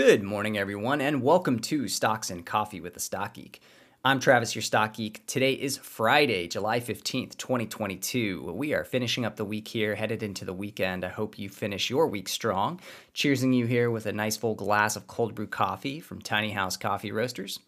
Good 0.00 0.22
morning, 0.22 0.56
everyone, 0.56 1.00
and 1.00 1.24
welcome 1.24 1.58
to 1.58 1.88
Stocks 1.88 2.30
and 2.30 2.46
Coffee 2.46 2.80
with 2.80 2.94
the 2.94 3.00
Stock 3.00 3.34
Geek. 3.34 3.60
I'm 4.04 4.20
Travis, 4.20 4.54
your 4.54 4.62
Stock 4.62 4.94
Geek. 4.94 5.26
Today 5.26 5.54
is 5.54 5.76
Friday, 5.76 6.46
July 6.46 6.78
15th, 6.78 7.36
2022. 7.36 8.52
We 8.52 8.74
are 8.74 8.84
finishing 8.84 9.24
up 9.24 9.34
the 9.34 9.44
week 9.44 9.66
here, 9.66 9.96
headed 9.96 10.22
into 10.22 10.44
the 10.44 10.52
weekend. 10.52 11.04
I 11.04 11.08
hope 11.08 11.36
you 11.36 11.48
finish 11.48 11.90
your 11.90 12.06
week 12.06 12.28
strong. 12.28 12.78
Cheersing 13.12 13.56
you 13.56 13.66
here 13.66 13.90
with 13.90 14.06
a 14.06 14.12
nice 14.12 14.36
full 14.36 14.54
glass 14.54 14.94
of 14.94 15.08
cold 15.08 15.34
brew 15.34 15.48
coffee 15.48 15.98
from 15.98 16.22
Tiny 16.22 16.50
House 16.50 16.76
Coffee 16.76 17.10
Roasters. 17.10 17.58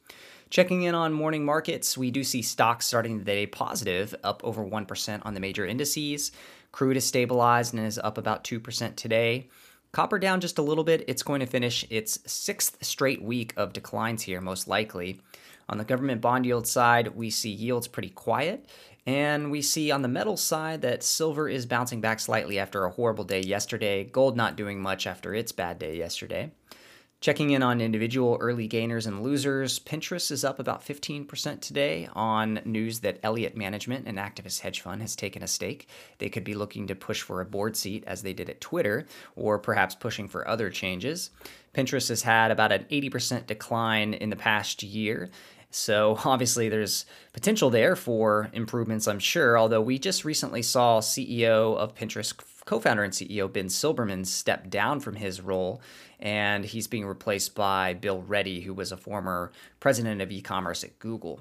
Checking 0.51 0.85
in 0.85 0.95
on 0.95 1.13
morning 1.13 1.45
markets, 1.45 1.99
we 1.99 2.13
do 2.13 2.23
see 2.23 2.43
stocks 2.43 2.87
starting 2.87 3.19
the 3.19 3.25
day 3.25 3.45
positive, 3.47 4.15
up 4.23 4.41
over 4.45 4.65
1% 4.65 5.27
on 5.27 5.35
the 5.35 5.41
major 5.41 5.67
indices. 5.67 6.31
Crude 6.71 6.97
is 6.97 7.05
stabilized 7.05 7.75
and 7.75 7.85
is 7.85 7.99
up 7.99 8.19
about 8.19 8.45
2% 8.45 8.95
today. 8.95 9.49
Copper 9.93 10.19
down 10.21 10.41
just 10.41 10.59
a 10.59 10.63
little 10.63 10.85
bit. 10.85 11.05
It's 11.09 11.25
going 11.25 11.41
to 11.41 11.47
finish 11.47 11.85
its 11.91 12.21
sixth 12.25 12.79
straight 12.81 13.23
week 13.23 13.53
of 13.57 13.73
declines 13.73 14.23
here, 14.23 14.41
most 14.41 14.69
likely. 14.69 15.21
On 15.69 15.79
the 15.79 15.85
government 15.85 16.21
bond 16.21 16.47
yield 16.47 16.67
side, 16.67 17.09
we 17.17 17.31
see 17.31 17.51
yields 17.51 17.89
pretty 17.89 18.11
quiet. 18.11 18.69
And 19.07 19.51
we 19.51 19.63
see 19.63 19.91
on 19.91 20.03
the 20.03 20.09
metal 20.09 20.37
side 20.37 20.83
that 20.83 21.03
silver 21.03 21.49
is 21.49 21.67
bouncing 21.67 22.01
back 22.01 22.21
slightly 22.21 22.59
after 22.59 22.85
a 22.85 22.91
horrible 22.91 23.25
day 23.25 23.41
yesterday, 23.41 24.05
gold 24.05 24.37
not 24.37 24.57
doing 24.57 24.81
much 24.81 25.07
after 25.07 25.35
its 25.35 25.53
bad 25.53 25.79
day 25.79 25.97
yesterday. 25.97 26.53
Checking 27.21 27.51
in 27.51 27.63
on 27.63 27.83
individual 27.83 28.39
early 28.41 28.67
gainers 28.67 29.05
and 29.05 29.23
losers, 29.23 29.79
Pinterest 29.79 30.31
is 30.31 30.43
up 30.43 30.59
about 30.59 30.83
15% 30.83 31.61
today 31.61 32.09
on 32.15 32.63
news 32.65 33.01
that 33.01 33.19
Elliott 33.23 33.55
Management, 33.55 34.09
an 34.09 34.17
activist 34.17 34.61
hedge 34.61 34.81
fund, 34.81 35.03
has 35.03 35.15
taken 35.15 35.43
a 35.43 35.47
stake. 35.47 35.87
They 36.17 36.31
could 36.31 36.45
be 36.45 36.55
looking 36.55 36.87
to 36.87 36.95
push 36.95 37.21
for 37.21 37.43
a 37.43 37.45
board 37.45 37.77
seat 37.77 38.05
as 38.07 38.23
they 38.23 38.33
did 38.33 38.49
at 38.49 38.63
Twitter, 38.63 39.05
or 39.37 39.59
perhaps 39.59 39.95
pushing 39.95 40.29
for 40.29 40.49
other 40.49 40.71
changes. 40.71 41.29
Pinterest 41.75 42.09
has 42.09 42.23
had 42.23 42.51
about 42.51 42.73
an 42.73 42.87
80% 42.91 43.47
decline 43.47 44.15
in 44.15 44.31
the 44.31 44.37
past 44.37 44.83
year. 44.83 45.29
So 45.71 46.19
obviously 46.25 46.69
there's 46.69 47.07
potential 47.33 47.71
there 47.71 47.97
for 47.97 48.51
improvements, 48.53 49.09
I'm 49.09 49.19
sure. 49.19 49.59
Although 49.59 49.83
we 49.83 49.99
just 49.99 50.25
recently 50.25 50.63
saw 50.63 51.01
CEO 51.01 51.77
of 51.77 51.95
Pinterest, 51.95 52.35
co-founder 52.65 53.03
and 53.03 53.13
CEO 53.13 53.53
Ben 53.53 53.67
Silbermann, 53.67 54.27
step 54.27 54.71
down 54.71 55.01
from 55.01 55.17
his 55.17 55.41
role 55.41 55.81
and 56.19 56.65
he's 56.65 56.87
being 56.87 57.07
replaced 57.07 57.55
by 57.55 57.95
Bill 57.95 58.23
Ready, 58.23 58.61
who 58.61 58.75
was 58.75 58.93
a 58.93 58.97
former 58.97 59.53
president 59.81 60.21
of 60.21 60.31
e-commerce 60.31 60.85
at 60.85 60.99
Google. 60.99 61.41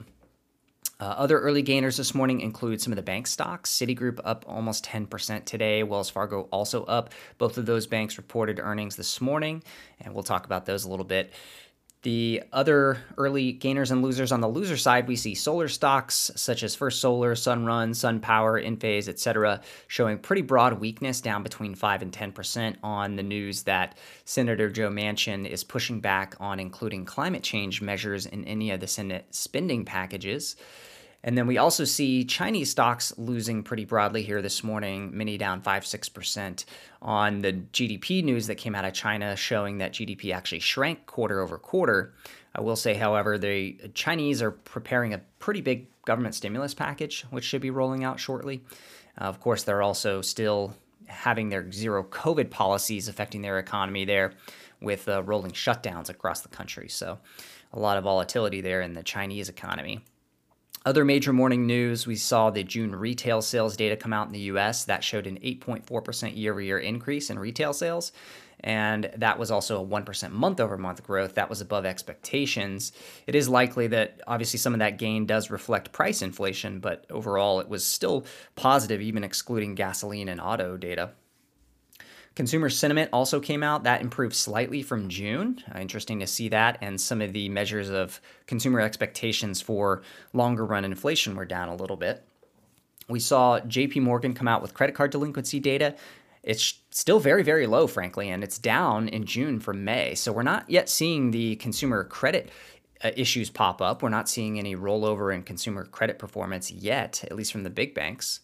Uh, 1.01 1.15
other 1.17 1.39
early 1.39 1.61
gainers 1.61 1.95
this 1.95 2.13
morning 2.13 2.41
include 2.41 2.81
some 2.81 2.91
of 2.91 2.97
the 2.97 3.01
bank 3.01 3.25
stocks. 3.25 3.71
Citigroup 3.71 4.19
up 4.25 4.43
almost 4.47 4.85
10% 4.85 5.45
today. 5.45 5.81
Wells 5.81 6.09
Fargo 6.09 6.49
also 6.51 6.83
up. 6.85 7.13
Both 7.37 7.57
of 7.57 7.65
those 7.65 7.87
banks 7.87 8.17
reported 8.17 8.59
earnings 8.59 8.97
this 8.97 9.21
morning, 9.21 9.63
and 10.01 10.13
we'll 10.13 10.23
talk 10.23 10.45
about 10.45 10.65
those 10.65 10.83
a 10.83 10.89
little 10.89 11.05
bit. 11.05 11.31
The 12.01 12.43
other 12.53 12.99
early 13.17 13.51
gainers 13.51 13.91
and 13.91 14.01
losers 14.01 14.31
on 14.31 14.39
the 14.39 14.47
loser 14.47 14.77
side, 14.77 15.05
we 15.05 15.17
see 15.17 15.35
solar 15.35 15.67
stocks 15.67 16.31
such 16.33 16.63
as 16.63 16.73
First 16.73 17.01
Solar, 17.01 17.35
Sunrun, 17.35 17.93
Sun 17.93 18.21
SunPower, 18.21 18.65
Enphase, 18.65 19.09
etc., 19.09 19.59
showing 19.87 20.17
pretty 20.17 20.41
broad 20.41 20.79
weakness, 20.79 21.19
down 21.19 21.43
between 21.43 21.75
5 21.75 22.01
and 22.01 22.13
10% 22.13 22.77
on 22.83 23.17
the 23.17 23.23
news 23.23 23.63
that 23.63 23.97
Senator 24.23 24.69
Joe 24.69 24.89
Manchin 24.89 25.45
is 25.45 25.65
pushing 25.65 25.99
back 25.99 26.37
on 26.39 26.57
including 26.57 27.03
climate 27.03 27.43
change 27.43 27.81
measures 27.81 28.25
in 28.25 28.45
any 28.45 28.71
of 28.71 28.79
the 28.79 28.87
Senate 28.87 29.25
spending 29.31 29.83
packages. 29.83 30.55
And 31.23 31.37
then 31.37 31.47
we 31.47 31.57
also 31.57 31.83
see 31.83 32.23
Chinese 32.23 32.71
stocks 32.71 33.13
losing 33.17 33.61
pretty 33.63 33.83
broadly 33.83 34.23
here 34.23 34.41
this 34.41 34.63
morning, 34.63 35.15
many 35.15 35.37
down 35.37 35.61
5 35.61 35.83
6% 35.83 36.65
on 37.01 37.39
the 37.39 37.53
GDP 37.53 38.23
news 38.23 38.47
that 38.47 38.55
came 38.55 38.73
out 38.73 38.85
of 38.85 38.93
China 38.93 39.35
showing 39.35 39.79
that 39.79 39.91
GDP 39.91 40.33
actually 40.33 40.59
shrank 40.59 41.05
quarter 41.05 41.41
over 41.41 41.57
quarter. 41.57 42.13
I 42.55 42.61
will 42.61 42.77
say, 42.77 42.93
however, 42.93 43.37
the 43.37 43.77
Chinese 43.93 44.41
are 44.41 44.51
preparing 44.51 45.13
a 45.13 45.21
pretty 45.39 45.61
big 45.61 45.87
government 46.05 46.35
stimulus 46.35 46.73
package, 46.73 47.23
which 47.29 47.43
should 47.43 47.61
be 47.61 47.69
rolling 47.69 48.03
out 48.03 48.19
shortly. 48.19 48.63
Uh, 49.19 49.25
of 49.25 49.41
course, 49.41 49.63
they're 49.63 49.81
also 49.81 50.21
still 50.21 50.75
having 51.07 51.49
their 51.49 51.69
zero 51.71 52.03
COVID 52.03 52.49
policies 52.49 53.07
affecting 53.07 53.41
their 53.41 53.59
economy 53.59 54.05
there 54.05 54.33
with 54.81 55.09
uh, 55.09 55.21
rolling 55.23 55.51
shutdowns 55.51 56.09
across 56.09 56.41
the 56.41 56.47
country. 56.47 56.87
So, 56.87 57.19
a 57.73 57.79
lot 57.79 57.97
of 57.97 58.05
volatility 58.05 58.61
there 58.61 58.81
in 58.81 58.93
the 58.93 59.03
Chinese 59.03 59.49
economy. 59.49 59.99
Other 60.85 61.03
major 61.03 61.33
morning 61.33 61.67
news 61.67 62.07
we 62.07 62.15
saw 62.15 62.49
the 62.49 62.63
June 62.63 62.95
retail 62.95 63.41
sales 63.41 63.75
data 63.75 63.97
come 63.97 64.13
out 64.13 64.27
in 64.27 64.33
the 64.33 64.39
US. 64.51 64.85
That 64.85 65.03
showed 65.03 65.27
an 65.27 65.37
8.4% 65.37 66.37
year 66.37 66.53
over 66.53 66.61
year 66.61 66.79
increase 66.79 67.29
in 67.29 67.37
retail 67.37 67.73
sales. 67.73 68.13
And 68.61 69.11
that 69.17 69.37
was 69.37 69.51
also 69.51 69.81
a 69.81 69.85
1% 69.85 70.31
month 70.31 70.59
over 70.59 70.77
month 70.77 71.03
growth. 71.03 71.35
That 71.35 71.49
was 71.49 71.59
above 71.59 71.85
expectations. 71.85 72.93
It 73.27 73.35
is 73.35 73.49
likely 73.49 73.87
that 73.87 74.21
obviously 74.25 74.59
some 74.59 74.73
of 74.73 74.79
that 74.79 74.97
gain 74.97 75.25
does 75.25 75.49
reflect 75.49 75.91
price 75.91 76.21
inflation, 76.21 76.79
but 76.79 77.05
overall 77.09 77.59
it 77.59 77.67
was 77.67 77.85
still 77.85 78.25
positive, 78.55 79.01
even 79.01 79.23
excluding 79.23 79.75
gasoline 79.75 80.29
and 80.29 80.39
auto 80.39 80.77
data. 80.77 81.11
Consumer 82.35 82.69
sentiment 82.69 83.09
also 83.11 83.39
came 83.39 83.63
out. 83.63 83.83
That 83.83 84.01
improved 84.01 84.35
slightly 84.35 84.81
from 84.81 85.09
June. 85.09 85.61
Uh, 85.73 85.79
interesting 85.79 86.19
to 86.19 86.27
see 86.27 86.49
that. 86.49 86.77
And 86.81 86.99
some 86.99 87.21
of 87.21 87.33
the 87.33 87.49
measures 87.49 87.89
of 87.89 88.21
consumer 88.47 88.79
expectations 88.79 89.61
for 89.61 90.03
longer 90.33 90.65
run 90.65 90.85
inflation 90.85 91.35
were 91.35 91.45
down 91.45 91.69
a 91.69 91.75
little 91.75 91.97
bit. 91.97 92.23
We 93.09 93.19
saw 93.19 93.59
JP 93.59 94.03
Morgan 94.03 94.33
come 94.33 94.47
out 94.47 94.61
with 94.61 94.73
credit 94.73 94.95
card 94.95 95.11
delinquency 95.11 95.59
data. 95.59 95.95
It's 96.43 96.79
still 96.91 97.19
very, 97.19 97.43
very 97.43 97.67
low, 97.67 97.87
frankly, 97.87 98.29
and 98.29 98.43
it's 98.43 98.57
down 98.57 99.09
in 99.09 99.25
June 99.25 99.59
from 99.59 99.83
May. 99.83 100.15
So 100.15 100.31
we're 100.31 100.43
not 100.43 100.69
yet 100.69 100.87
seeing 100.87 101.31
the 101.31 101.57
consumer 101.57 102.03
credit 102.03 102.49
uh, 103.03 103.11
issues 103.15 103.49
pop 103.49 103.81
up. 103.81 104.01
We're 104.01 104.09
not 104.09 104.29
seeing 104.29 104.57
any 104.57 104.75
rollover 104.75 105.33
in 105.33 105.43
consumer 105.43 105.85
credit 105.85 106.19
performance 106.19 106.71
yet, 106.71 107.23
at 107.25 107.35
least 107.35 107.51
from 107.51 107.63
the 107.63 107.69
big 107.69 107.93
banks. 107.93 108.41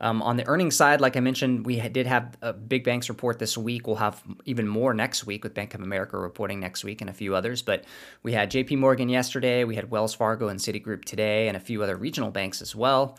Um, 0.00 0.22
on 0.22 0.36
the 0.38 0.46
earnings 0.46 0.76
side, 0.76 1.00
like 1.02 1.16
I 1.16 1.20
mentioned, 1.20 1.66
we 1.66 1.78
did 1.88 2.06
have 2.06 2.36
a 2.40 2.54
big 2.54 2.84
banks 2.84 3.10
report 3.10 3.38
this 3.38 3.58
week. 3.58 3.86
We'll 3.86 3.96
have 3.96 4.22
even 4.46 4.66
more 4.66 4.94
next 4.94 5.26
week 5.26 5.44
with 5.44 5.52
Bank 5.52 5.74
of 5.74 5.82
America 5.82 6.16
reporting 6.16 6.58
next 6.58 6.84
week 6.84 7.02
and 7.02 7.10
a 7.10 7.12
few 7.12 7.34
others. 7.34 7.60
But 7.60 7.84
we 8.22 8.32
had 8.32 8.50
JP 8.50 8.78
Morgan 8.78 9.10
yesterday, 9.10 9.64
we 9.64 9.76
had 9.76 9.90
Wells 9.90 10.14
Fargo 10.14 10.48
and 10.48 10.58
Citigroup 10.58 11.04
today, 11.04 11.48
and 11.48 11.56
a 11.56 11.60
few 11.60 11.82
other 11.82 11.96
regional 11.96 12.30
banks 12.30 12.62
as 12.62 12.74
well. 12.74 13.18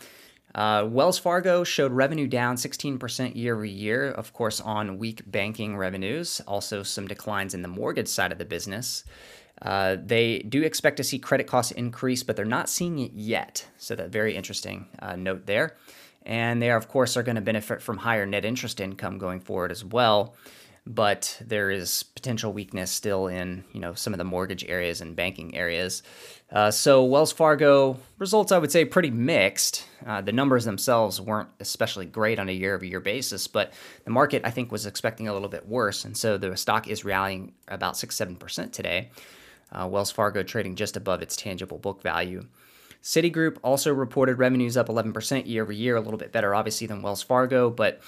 Uh, 0.56 0.86
Wells 0.86 1.18
Fargo 1.18 1.64
showed 1.64 1.92
revenue 1.92 2.26
down 2.26 2.56
16% 2.56 3.36
year 3.36 3.54
over 3.54 3.64
year, 3.64 4.10
of 4.10 4.32
course, 4.32 4.60
on 4.60 4.98
weak 4.98 5.22
banking 5.30 5.76
revenues, 5.76 6.42
also 6.46 6.82
some 6.82 7.06
declines 7.06 7.54
in 7.54 7.62
the 7.62 7.68
mortgage 7.68 8.08
side 8.08 8.32
of 8.32 8.38
the 8.38 8.44
business. 8.44 9.04
Uh, 9.62 9.96
they 10.04 10.40
do 10.40 10.62
expect 10.62 10.96
to 10.96 11.04
see 11.04 11.18
credit 11.18 11.46
costs 11.46 11.70
increase, 11.72 12.22
but 12.22 12.34
they're 12.34 12.44
not 12.44 12.68
seeing 12.68 12.98
it 12.98 13.12
yet. 13.12 13.66
So, 13.78 13.94
that 13.94 14.10
very 14.10 14.34
interesting 14.34 14.88
uh, 14.98 15.14
note 15.14 15.46
there 15.46 15.76
and 16.24 16.62
they 16.62 16.70
are, 16.70 16.76
of 16.76 16.88
course 16.88 17.16
are 17.16 17.22
going 17.22 17.36
to 17.36 17.42
benefit 17.42 17.82
from 17.82 17.98
higher 17.98 18.26
net 18.26 18.44
interest 18.44 18.80
income 18.80 19.18
going 19.18 19.40
forward 19.40 19.70
as 19.70 19.84
well. 19.84 20.34
But 20.84 21.40
there 21.46 21.70
is 21.70 22.02
potential 22.02 22.52
weakness 22.52 22.90
still 22.90 23.28
in 23.28 23.62
you 23.72 23.80
know 23.80 23.94
some 23.94 24.12
of 24.12 24.18
the 24.18 24.24
mortgage 24.24 24.64
areas 24.64 25.00
and 25.00 25.14
banking 25.14 25.54
areas. 25.54 26.02
Uh, 26.50 26.70
so 26.70 27.04
wells 27.04 27.32
fargo 27.32 27.96
results 28.18 28.52
i 28.52 28.58
would 28.58 28.72
say 28.72 28.84
pretty 28.84 29.10
mixed. 29.10 29.86
Uh, 30.04 30.20
the 30.20 30.32
numbers 30.32 30.64
themselves 30.64 31.20
weren't 31.20 31.48
especially 31.60 32.04
great 32.04 32.40
on 32.40 32.48
a 32.48 32.52
year 32.52 32.74
over 32.74 32.84
year 32.84 33.00
basis 33.00 33.46
but 33.46 33.72
the 34.04 34.10
market 34.10 34.42
i 34.44 34.50
think 34.50 34.72
was 34.72 34.84
expecting 34.84 35.28
a 35.28 35.32
little 35.32 35.48
bit 35.48 35.68
worse. 35.68 36.04
And 36.04 36.16
so 36.16 36.36
the 36.36 36.56
stock 36.56 36.88
is 36.88 37.04
rallying 37.04 37.52
about 37.68 37.94
6-7% 37.94 38.72
today. 38.72 39.10
Uh, 39.70 39.86
wells 39.86 40.10
fargo 40.10 40.42
trading 40.42 40.74
just 40.74 40.96
above 40.96 41.22
its 41.22 41.36
tangible 41.36 41.78
book 41.78 42.02
value 42.02 42.44
Citigroup 43.02 43.58
also 43.62 43.92
reported 43.92 44.38
revenues 44.38 44.76
up 44.76 44.88
11% 44.88 45.46
year 45.46 45.62
over 45.62 45.72
year, 45.72 45.96
a 45.96 46.00
little 46.00 46.18
bit 46.18 46.32
better, 46.32 46.54
obviously, 46.54 46.86
than 46.86 47.02
Wells 47.02 47.22
Fargo, 47.22 47.68
but 47.68 48.00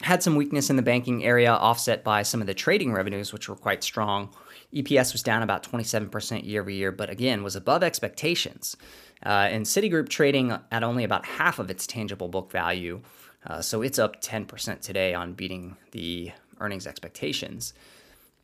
had 0.00 0.22
some 0.22 0.34
weakness 0.34 0.70
in 0.70 0.76
the 0.76 0.82
banking 0.82 1.24
area, 1.24 1.52
offset 1.52 2.02
by 2.02 2.22
some 2.22 2.40
of 2.40 2.48
the 2.48 2.54
trading 2.54 2.92
revenues, 2.92 3.32
which 3.32 3.48
were 3.48 3.54
quite 3.54 3.84
strong. 3.84 4.34
EPS 4.74 5.12
was 5.12 5.22
down 5.22 5.42
about 5.42 5.62
27% 5.62 6.44
year 6.44 6.62
over 6.62 6.70
year, 6.70 6.90
but 6.90 7.08
again, 7.08 7.44
was 7.44 7.54
above 7.54 7.84
expectations. 7.84 8.76
Uh, 9.24 9.48
and 9.50 9.64
Citigroup 9.64 10.08
trading 10.08 10.58
at 10.72 10.82
only 10.82 11.04
about 11.04 11.24
half 11.24 11.60
of 11.60 11.70
its 11.70 11.86
tangible 11.86 12.28
book 12.28 12.50
value. 12.50 13.00
Uh, 13.46 13.62
so 13.62 13.82
it's 13.82 13.98
up 13.98 14.20
10% 14.20 14.80
today 14.80 15.14
on 15.14 15.34
beating 15.34 15.76
the 15.92 16.32
earnings 16.60 16.86
expectations. 16.86 17.72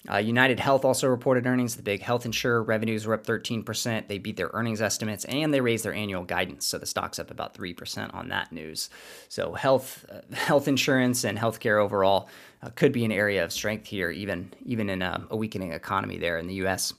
Uh, 0.09 0.17
United 0.17 0.59
Health 0.59 0.85
also 0.85 1.09
reported 1.09 1.47
earnings. 1.47 1.77
The 1.77 1.83
big 1.83 2.01
health 2.01 2.25
insurer 2.25 2.63
revenues 2.63 3.07
were 3.07 3.15
up 3.15 3.27
13%. 3.27 4.09
They 4.09 4.19
beat 4.19 4.37
their 4.37 4.51
earnings 4.55 4.81
estimates 4.81 5.27
and 5.27 5.53
they 5.53 5.61
raised 5.61 5.85
their 5.85 5.93
annual 5.93 6.25
guidance. 6.25 6.65
So 6.67 6.79
the 6.79 6.87
stock's 6.87 7.19
up 7.19 7.31
about 7.31 7.55
3% 7.55 8.15
on 8.15 8.29
that 8.29 8.51
news. 8.51 8.89
So 9.29 9.53
health, 9.53 10.07
uh, 10.11 10.35
health 10.35 10.69
insurance 10.69 11.25
and 11.25 11.39
healthcare 11.39 11.83
overall 11.83 12.29
uh, 12.63 12.71
could 12.71 12.93
be 12.93 13.05
an 13.05 13.13
area 13.13 13.45
of 13.45 13.53
strength 13.53 13.87
here, 13.87 14.11
even, 14.11 14.53
even 14.65 14.89
in 14.89 15.03
a, 15.03 15.27
a 15.31 15.37
weakening 15.37 15.73
economy 15.73 16.17
there 16.17 16.39
in 16.39 16.47
the 16.47 16.55
U.S. 16.55 16.95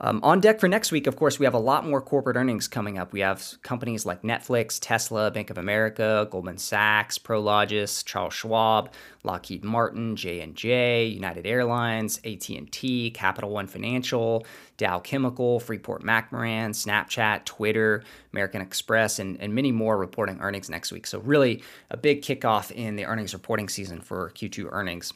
Um, 0.00 0.20
on 0.22 0.40
deck 0.40 0.60
for 0.60 0.68
next 0.68 0.92
week, 0.92 1.08
of 1.08 1.16
course, 1.16 1.40
we 1.40 1.44
have 1.44 1.54
a 1.54 1.58
lot 1.58 1.84
more 1.84 2.00
corporate 2.00 2.36
earnings 2.36 2.68
coming 2.68 2.98
up. 2.98 3.12
We 3.12 3.18
have 3.18 3.60
companies 3.62 4.06
like 4.06 4.22
Netflix, 4.22 4.78
Tesla, 4.80 5.32
Bank 5.32 5.50
of 5.50 5.58
America, 5.58 6.28
Goldman 6.30 6.58
Sachs, 6.58 7.18
Prologis, 7.18 8.04
Charles 8.04 8.32
Schwab, 8.32 8.92
Lockheed 9.24 9.64
Martin, 9.64 10.14
J&J, 10.14 11.06
United 11.06 11.46
Airlines, 11.46 12.18
AT&T, 12.24 13.10
Capital 13.10 13.50
One 13.50 13.66
Financial, 13.66 14.46
Dow 14.76 15.00
Chemical, 15.00 15.58
Freeport 15.58 16.04
McMoran, 16.04 16.70
Snapchat, 16.70 17.44
Twitter, 17.44 18.04
American 18.32 18.60
Express, 18.60 19.18
and, 19.18 19.40
and 19.40 19.52
many 19.52 19.72
more 19.72 19.98
reporting 19.98 20.38
earnings 20.40 20.70
next 20.70 20.92
week. 20.92 21.08
So 21.08 21.18
really 21.18 21.64
a 21.90 21.96
big 21.96 22.22
kickoff 22.22 22.70
in 22.70 22.94
the 22.94 23.04
earnings 23.04 23.34
reporting 23.34 23.68
season 23.68 24.00
for 24.00 24.30
Q2 24.30 24.68
earnings. 24.70 25.12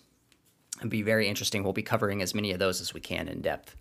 It'll 0.79 0.89
be 0.89 1.03
very 1.03 1.29
interesting. 1.29 1.63
We'll 1.63 1.73
be 1.73 1.83
covering 1.83 2.21
as 2.21 2.35
many 2.35 2.51
of 2.51 2.59
those 2.59 2.81
as 2.81 2.93
we 2.93 3.01
can 3.01 3.29
in 3.29 3.43
depth. 3.43 3.77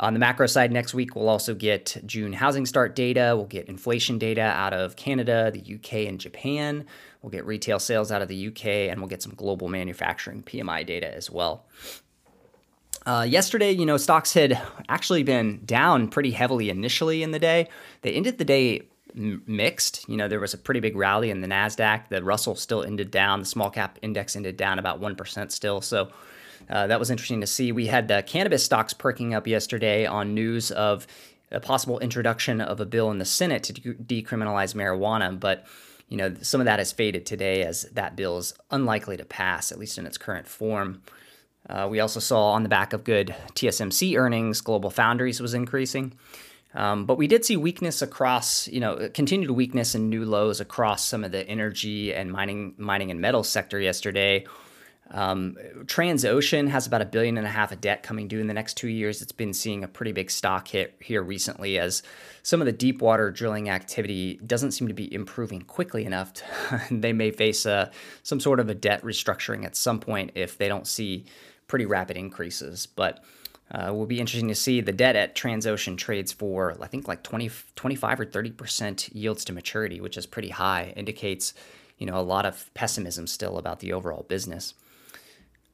On 0.00 0.12
the 0.12 0.20
macro 0.20 0.46
side, 0.46 0.70
next 0.70 0.94
week 0.94 1.16
we'll 1.16 1.28
also 1.28 1.54
get 1.54 1.96
June 2.06 2.32
housing 2.32 2.66
start 2.66 2.94
data. 2.94 3.32
We'll 3.34 3.46
get 3.46 3.68
inflation 3.68 4.18
data 4.18 4.42
out 4.42 4.72
of 4.72 4.94
Canada, 4.94 5.50
the 5.50 5.74
UK, 5.74 6.08
and 6.08 6.20
Japan. 6.20 6.86
We'll 7.20 7.30
get 7.30 7.44
retail 7.44 7.80
sales 7.80 8.12
out 8.12 8.22
of 8.22 8.28
the 8.28 8.46
UK, 8.48 8.66
and 8.90 9.00
we'll 9.00 9.08
get 9.08 9.22
some 9.22 9.34
global 9.34 9.68
manufacturing 9.68 10.42
PMI 10.44 10.86
data 10.86 11.12
as 11.12 11.30
well. 11.30 11.66
Uh, 13.06 13.26
yesterday, 13.28 13.72
you 13.72 13.86
know, 13.86 13.96
stocks 13.96 14.34
had 14.34 14.60
actually 14.88 15.22
been 15.22 15.62
down 15.64 16.08
pretty 16.08 16.30
heavily 16.30 16.70
initially 16.70 17.22
in 17.22 17.32
the 17.32 17.38
day. 17.38 17.68
They 18.02 18.12
ended 18.12 18.38
the 18.38 18.44
day 18.44 18.82
m- 19.16 19.42
mixed. 19.46 20.08
You 20.08 20.16
know, 20.16 20.28
there 20.28 20.40
was 20.40 20.54
a 20.54 20.58
pretty 20.58 20.80
big 20.80 20.94
rally 20.94 21.30
in 21.30 21.40
the 21.40 21.48
NASDAQ. 21.48 22.08
The 22.08 22.22
Russell 22.22 22.54
still 22.54 22.84
ended 22.84 23.10
down. 23.10 23.40
The 23.40 23.46
small 23.46 23.70
cap 23.70 23.98
index 24.02 24.36
ended 24.36 24.56
down 24.56 24.78
about 24.78 25.00
1% 25.00 25.50
still. 25.50 25.80
So, 25.80 26.10
uh, 26.68 26.86
that 26.86 26.98
was 26.98 27.10
interesting 27.10 27.40
to 27.40 27.46
see. 27.46 27.72
We 27.72 27.86
had 27.86 28.08
the 28.08 28.22
cannabis 28.26 28.64
stocks 28.64 28.92
perking 28.92 29.34
up 29.34 29.46
yesterday 29.46 30.06
on 30.06 30.34
news 30.34 30.70
of 30.70 31.06
a 31.50 31.60
possible 31.60 31.98
introduction 31.98 32.60
of 32.60 32.80
a 32.80 32.86
bill 32.86 33.10
in 33.10 33.18
the 33.18 33.24
Senate 33.24 33.62
to 33.64 33.72
de- 33.72 34.22
decriminalize 34.22 34.74
marijuana, 34.74 35.38
but 35.38 35.66
you 36.08 36.16
know 36.16 36.34
some 36.42 36.60
of 36.60 36.64
that 36.66 36.78
has 36.78 36.92
faded 36.92 37.26
today 37.26 37.62
as 37.62 37.82
that 37.92 38.16
bill 38.16 38.38
is 38.38 38.54
unlikely 38.70 39.16
to 39.16 39.24
pass, 39.24 39.72
at 39.72 39.78
least 39.78 39.98
in 39.98 40.06
its 40.06 40.18
current 40.18 40.46
form. 40.46 41.02
Uh, 41.68 41.86
we 41.90 42.00
also 42.00 42.20
saw 42.20 42.52
on 42.52 42.62
the 42.62 42.68
back 42.68 42.92
of 42.92 43.04
good 43.04 43.34
TSMC 43.54 44.16
earnings, 44.16 44.60
Global 44.60 44.90
Foundries 44.90 45.40
was 45.40 45.54
increasing. 45.54 46.14
Um, 46.74 47.06
but 47.06 47.16
we 47.16 47.26
did 47.26 47.44
see 47.44 47.56
weakness 47.56 48.02
across, 48.02 48.68
you 48.68 48.80
know, 48.80 49.08
continued 49.14 49.50
weakness 49.50 49.94
and 49.94 50.10
new 50.10 50.24
lows 50.24 50.60
across 50.60 51.04
some 51.04 51.24
of 51.24 51.32
the 51.32 51.46
energy 51.48 52.14
and 52.14 52.30
mining, 52.30 52.74
mining 52.76 53.10
and 53.10 53.20
metal 53.20 53.42
sector 53.42 53.80
yesterday. 53.80 54.46
Um, 55.10 55.56
Transocean 55.84 56.68
has 56.68 56.86
about 56.86 57.00
a 57.00 57.06
billion 57.06 57.38
and 57.38 57.46
a 57.46 57.50
half 57.50 57.72
of 57.72 57.80
debt 57.80 58.02
coming 58.02 58.28
due 58.28 58.40
in 58.40 58.46
the 58.46 58.54
next 58.54 58.74
two 58.74 58.88
years. 58.88 59.22
It's 59.22 59.32
been 59.32 59.54
seeing 59.54 59.82
a 59.82 59.88
pretty 59.88 60.12
big 60.12 60.30
stock 60.30 60.68
hit 60.68 60.96
here 61.00 61.22
recently 61.22 61.78
as 61.78 62.02
some 62.42 62.60
of 62.60 62.66
the 62.66 62.72
deep 62.72 63.00
water 63.00 63.30
drilling 63.30 63.70
activity 63.70 64.38
doesn't 64.46 64.72
seem 64.72 64.88
to 64.88 64.94
be 64.94 65.12
improving 65.12 65.62
quickly 65.62 66.04
enough. 66.04 66.34
To, 66.34 66.44
they 66.90 67.12
may 67.12 67.30
face 67.30 67.64
a, 67.64 67.90
some 68.22 68.40
sort 68.40 68.60
of 68.60 68.68
a 68.68 68.74
debt 68.74 69.02
restructuring 69.02 69.64
at 69.64 69.76
some 69.76 69.98
point 69.98 70.32
if 70.34 70.58
they 70.58 70.68
don't 70.68 70.86
see 70.86 71.24
pretty 71.68 71.86
rapid 71.86 72.16
increases. 72.16 72.86
But 72.86 73.24
uh, 73.70 73.88
it 73.88 73.94
will 73.94 74.06
be 74.06 74.20
interesting 74.20 74.48
to 74.48 74.54
see 74.54 74.80
the 74.80 74.92
debt 74.92 75.16
at 75.16 75.34
Transocean 75.34 75.96
trades 75.96 76.32
for, 76.32 76.76
I 76.80 76.86
think, 76.86 77.08
like 77.08 77.22
20, 77.22 77.50
25 77.76 78.20
or 78.20 78.26
30% 78.26 79.14
yields 79.14 79.44
to 79.46 79.52
maturity, 79.52 80.00
which 80.00 80.16
is 80.16 80.26
pretty 80.26 80.48
high, 80.50 80.92
indicates 80.96 81.54
you 81.98 82.06
know 82.06 82.18
a 82.18 82.22
lot 82.22 82.46
of 82.46 82.72
pessimism 82.74 83.26
still 83.26 83.58
about 83.58 83.80
the 83.80 83.92
overall 83.92 84.24
business. 84.28 84.74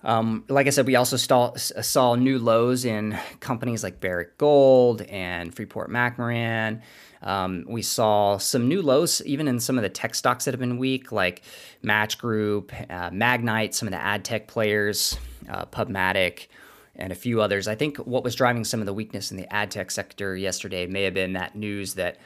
Um, 0.04 0.44
like 0.48 0.66
I 0.66 0.70
said, 0.70 0.86
we 0.86 0.96
also 0.96 1.16
saw, 1.16 1.54
saw 1.56 2.14
new 2.14 2.38
lows 2.38 2.84
in 2.84 3.18
companies 3.40 3.82
like 3.82 4.00
Barrick 4.00 4.36
Gold 4.36 5.00
and 5.02 5.54
Freeport 5.54 5.90
McMoran. 5.90 6.82
Um, 7.22 7.64
we 7.66 7.80
saw 7.80 8.36
some 8.36 8.68
new 8.68 8.82
lows 8.82 9.22
even 9.24 9.48
in 9.48 9.58
some 9.58 9.78
of 9.78 9.82
the 9.82 9.88
tech 9.88 10.14
stocks 10.14 10.44
that 10.44 10.52
have 10.52 10.60
been 10.60 10.76
weak, 10.76 11.10
like 11.10 11.42
Match 11.82 12.18
Group, 12.18 12.70
uh, 12.90 13.08
Magnite, 13.10 13.72
some 13.72 13.88
of 13.88 13.92
the 13.92 14.00
ad 14.00 14.26
tech 14.26 14.46
players, 14.46 15.16
uh, 15.48 15.64
Pubmatic, 15.64 16.48
and 16.96 17.10
a 17.10 17.16
few 17.16 17.40
others. 17.40 17.66
I 17.66 17.74
think 17.74 17.96
what 17.96 18.22
was 18.22 18.34
driving 18.34 18.64
some 18.64 18.80
of 18.80 18.86
the 18.86 18.92
weakness 18.92 19.30
in 19.30 19.38
the 19.38 19.50
ad 19.50 19.70
tech 19.70 19.90
sector 19.90 20.36
yesterday 20.36 20.86
may 20.86 21.04
have 21.04 21.14
been 21.14 21.32
that 21.32 21.56
news 21.56 21.94
that 21.94 22.18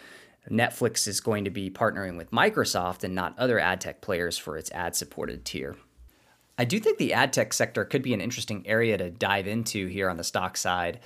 Netflix 0.50 1.06
is 1.06 1.20
going 1.20 1.44
to 1.44 1.50
be 1.50 1.70
partnering 1.70 2.16
with 2.16 2.32
Microsoft 2.32 3.04
and 3.04 3.14
not 3.14 3.38
other 3.38 3.60
ad 3.60 3.80
tech 3.80 4.00
players 4.00 4.36
for 4.36 4.56
its 4.56 4.70
ad 4.72 4.96
supported 4.96 5.44
tier. 5.44 5.76
I 6.58 6.64
do 6.64 6.80
think 6.80 6.98
the 6.98 7.12
ad 7.12 7.32
tech 7.32 7.52
sector 7.52 7.84
could 7.84 8.02
be 8.02 8.12
an 8.12 8.20
interesting 8.20 8.66
area 8.66 8.98
to 8.98 9.10
dive 9.10 9.46
into 9.46 9.86
here 9.86 10.10
on 10.10 10.16
the 10.16 10.24
stock 10.24 10.56
side. 10.56 10.98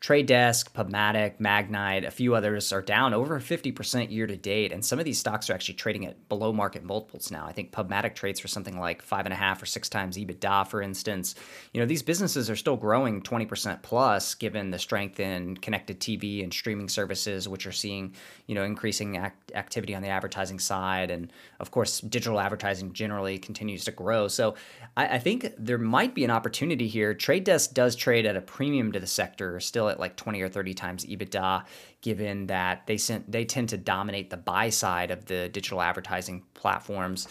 Trade 0.00 0.26
Desk, 0.26 0.72
Pubmatic, 0.74 1.40
Magnite, 1.40 2.06
a 2.06 2.12
few 2.12 2.36
others 2.36 2.72
are 2.72 2.80
down 2.80 3.12
over 3.12 3.40
50% 3.40 4.12
year 4.12 4.28
to 4.28 4.36
date, 4.36 4.70
and 4.70 4.84
some 4.84 5.00
of 5.00 5.04
these 5.04 5.18
stocks 5.18 5.50
are 5.50 5.54
actually 5.54 5.74
trading 5.74 6.06
at 6.06 6.28
below 6.28 6.52
market 6.52 6.84
multiples 6.84 7.32
now. 7.32 7.44
I 7.46 7.52
think 7.52 7.72
Pubmatic 7.72 8.14
trades 8.14 8.38
for 8.38 8.46
something 8.46 8.78
like 8.78 9.02
five 9.02 9.26
and 9.26 9.32
a 9.32 9.36
half 9.36 9.60
or 9.60 9.66
six 9.66 9.88
times 9.88 10.16
EBITDA, 10.16 10.68
for 10.68 10.82
instance. 10.82 11.34
You 11.72 11.80
know, 11.80 11.86
these 11.86 12.04
businesses 12.04 12.48
are 12.48 12.54
still 12.54 12.76
growing 12.76 13.22
20% 13.22 13.82
plus 13.82 14.36
given 14.36 14.70
the 14.70 14.78
strength 14.78 15.18
in 15.18 15.56
connected 15.56 15.98
TV 15.98 16.44
and 16.44 16.54
streaming 16.54 16.88
services, 16.88 17.48
which 17.48 17.66
are 17.66 17.72
seeing, 17.72 18.14
you 18.46 18.54
know, 18.54 18.62
increasing 18.62 19.16
act- 19.16 19.50
activity 19.56 19.96
on 19.96 20.02
the 20.02 20.08
advertising 20.08 20.60
side. 20.60 21.10
And 21.10 21.32
of 21.58 21.72
course, 21.72 22.00
digital 22.02 22.38
advertising 22.38 22.92
generally 22.92 23.36
continues 23.36 23.84
to 23.86 23.90
grow. 23.90 24.28
So 24.28 24.54
I, 24.96 25.16
I 25.16 25.18
think 25.18 25.52
there 25.58 25.76
might 25.76 26.14
be 26.14 26.22
an 26.22 26.30
opportunity 26.30 26.86
here. 26.86 27.14
Trade 27.14 27.42
Desk 27.42 27.74
does 27.74 27.96
trade 27.96 28.26
at 28.26 28.36
a 28.36 28.40
premium 28.40 28.92
to 28.92 29.00
the 29.00 29.06
sector, 29.08 29.58
still 29.58 29.87
like 29.96 30.16
20 30.16 30.40
or 30.40 30.48
30 30.48 30.74
times 30.74 31.04
EBITDA, 31.04 31.64
given 32.00 32.46
that 32.46 32.86
they 32.86 32.96
sent, 32.96 33.30
they 33.30 33.44
tend 33.44 33.68
to 33.68 33.76
dominate 33.76 34.30
the 34.30 34.36
buy 34.36 34.68
side 34.68 35.10
of 35.10 35.26
the 35.26 35.48
digital 35.48 35.80
advertising 35.80 36.42
platforms, 36.54 37.28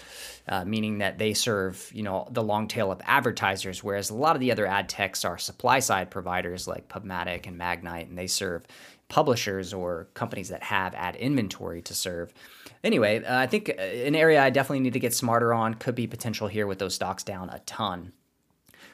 uh, 0.48 0.66
meaning 0.66 1.00
that 1.00 1.18
they 1.18 1.34
serve 1.34 1.92
you 1.94 2.04
know 2.04 2.28
the 2.32 2.44
long 2.44 2.68
tail 2.68 2.92
of 2.92 3.02
advertisers, 3.04 3.84
whereas 3.84 4.10
a 4.10 4.16
lot 4.16 4.36
of 4.36 4.40
the 4.40 4.52
other 4.52 4.66
ad 4.66 4.90
techs 4.90 5.24
are 5.26 5.38
supply 5.38 5.80
side 5.80 6.10
providers 6.10 6.68
like 6.68 6.88
Pubmatic 6.88 7.48
and 7.48 7.60
Magnite, 7.60 8.08
and 8.08 8.18
they 8.18 8.28
serve 8.28 8.66
publishers 9.10 9.74
or 9.74 10.08
companies 10.14 10.50
that 10.50 10.64
have 10.64 10.94
ad 10.96 11.16
inventory 11.16 11.82
to 11.82 11.94
serve. 11.94 12.34
Anyway, 12.84 13.24
uh, 13.24 13.40
I 13.40 13.48
think 13.48 13.70
uh, 13.70 13.82
an 13.82 14.16
area 14.16 14.42
I 14.42 14.50
definitely 14.50 14.82
need 14.82 14.94
to 14.94 15.00
get 15.00 15.14
smarter 15.14 15.54
on 15.54 15.76
could 15.76 15.96
be 15.96 16.08
potential 16.08 16.48
here 16.48 16.68
with 16.68 16.80
those 16.80 16.96
stocks 16.96 17.24
down 17.24 17.50
a 17.50 17.60
ton. 17.60 18.12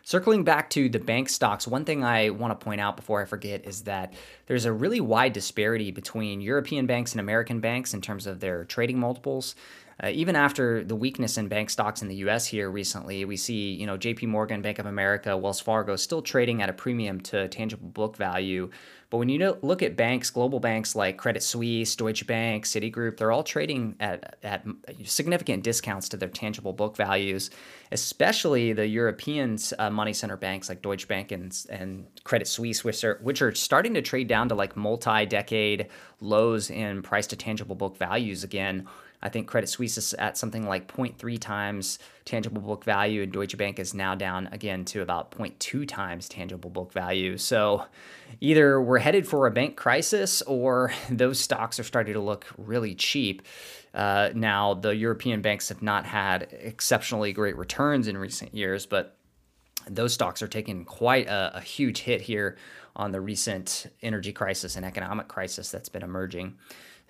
Circling 0.05 0.43
back 0.43 0.69
to 0.71 0.89
the 0.89 0.99
bank 0.99 1.29
stocks, 1.29 1.65
one 1.65 1.85
thing 1.85 2.03
I 2.03 2.29
want 2.29 2.59
to 2.59 2.61
point 2.61 2.81
out 2.81 2.97
before 2.97 3.21
I 3.21 3.25
forget 3.25 3.65
is 3.65 3.83
that 3.83 4.13
there's 4.47 4.65
a 4.65 4.73
really 4.73 4.99
wide 4.99 5.31
disparity 5.31 5.91
between 5.91 6.41
European 6.41 6.85
banks 6.85 7.13
and 7.13 7.21
American 7.21 7.61
banks 7.61 7.93
in 7.93 8.01
terms 8.01 8.27
of 8.27 8.41
their 8.41 8.65
trading 8.65 8.99
multiples. 8.99 9.55
Uh, 10.01 10.07
even 10.07 10.35
after 10.35 10.83
the 10.83 10.95
weakness 10.95 11.37
in 11.37 11.47
bank 11.47 11.69
stocks 11.69 12.01
in 12.01 12.07
the 12.07 12.15
U.S. 12.15 12.45
here 12.45 12.69
recently, 12.69 13.25
we 13.25 13.37
see 13.37 13.73
you 13.73 13.85
know 13.85 13.97
J.P. 13.97 14.27
Morgan, 14.27 14.61
Bank 14.61 14.79
of 14.79 14.85
America, 14.85 15.37
Wells 15.37 15.59
Fargo 15.59 15.95
still 15.95 16.21
trading 16.21 16.61
at 16.61 16.69
a 16.69 16.73
premium 16.73 17.19
to 17.21 17.47
tangible 17.49 17.89
book 17.89 18.15
value. 18.15 18.69
But 19.13 19.19
when 19.19 19.29
you 19.29 19.59
look 19.61 19.83
at 19.83 19.95
banks, 19.95 20.31
global 20.31 20.59
banks 20.59 20.95
like 20.95 21.17
Credit 21.17 21.43
Suisse, 21.43 21.95
Deutsche 21.95 22.25
Bank, 22.25 22.65
Citigroup, 22.65 23.17
they're 23.17 23.31
all 23.31 23.43
trading 23.43 23.95
at, 23.99 24.37
at 24.41 24.65
significant 25.03 25.63
discounts 25.63 26.09
to 26.09 26.17
their 26.17 26.29
tangible 26.29 26.73
book 26.73 26.97
values, 26.97 27.51
especially 27.91 28.73
the 28.73 28.87
European 28.87 29.59
uh, 29.77 29.91
money 29.91 30.13
center 30.13 30.35
banks 30.35 30.67
like 30.67 30.81
Deutsche 30.81 31.07
Bank 31.07 31.31
and, 31.31 31.55
and 31.69 32.07
Credit 32.23 32.47
Suisse, 32.47 32.83
which 32.83 33.03
are, 33.03 33.19
which 33.21 33.43
are 33.43 33.53
starting 33.53 33.93
to 33.93 34.01
trade 34.01 34.27
down 34.27 34.49
to 34.49 34.55
like 34.55 34.75
multi 34.75 35.27
decade 35.27 35.89
lows 36.19 36.71
in 36.71 37.03
price 37.03 37.27
to 37.27 37.35
tangible 37.35 37.75
book 37.75 37.95
values 37.95 38.43
again 38.43 38.87
I 39.23 39.29
think 39.29 39.47
Credit 39.47 39.67
Suisse 39.67 39.97
is 39.97 40.13
at 40.15 40.37
something 40.37 40.67
like 40.67 40.93
0.3 40.93 41.39
times 41.39 41.97
tangible 42.25 42.61
book 42.61 42.83
value, 42.83 43.23
and 43.23 43.31
Deutsche 43.31 43.57
Bank 43.57 43.79
is 43.79 43.93
now 43.93 44.15
down 44.15 44.49
again 44.51 44.83
to 44.85 45.01
about 45.01 45.31
0.2 45.31 45.87
times 45.87 46.27
tangible 46.27 46.69
book 46.69 46.91
value. 46.91 47.37
So 47.37 47.85
either 48.41 48.81
we're 48.81 48.99
headed 48.99 49.25
for 49.25 49.47
a 49.47 49.51
bank 49.51 49.77
crisis 49.77 50.41
or 50.41 50.91
those 51.09 51.39
stocks 51.39 51.79
are 51.79 51.83
starting 51.83 52.13
to 52.13 52.19
look 52.19 52.45
really 52.57 52.93
cheap. 52.95 53.43
Uh, 53.93 54.31
now, 54.35 54.73
the 54.73 54.93
European 54.93 55.41
banks 55.41 55.69
have 55.69 55.81
not 55.81 56.05
had 56.05 56.49
exceptionally 56.51 57.31
great 57.31 57.55
returns 57.55 58.09
in 58.09 58.17
recent 58.17 58.53
years, 58.53 58.85
but 58.85 59.15
those 59.87 60.13
stocks 60.13 60.41
are 60.41 60.47
taking 60.47 60.83
quite 60.83 61.27
a, 61.27 61.57
a 61.57 61.61
huge 61.61 61.99
hit 61.99 62.21
here 62.21 62.57
on 62.95 63.11
the 63.11 63.21
recent 63.21 63.87
energy 64.01 64.33
crisis 64.33 64.75
and 64.75 64.85
economic 64.85 65.29
crisis 65.29 65.71
that's 65.71 65.89
been 65.89 66.03
emerging. 66.03 66.57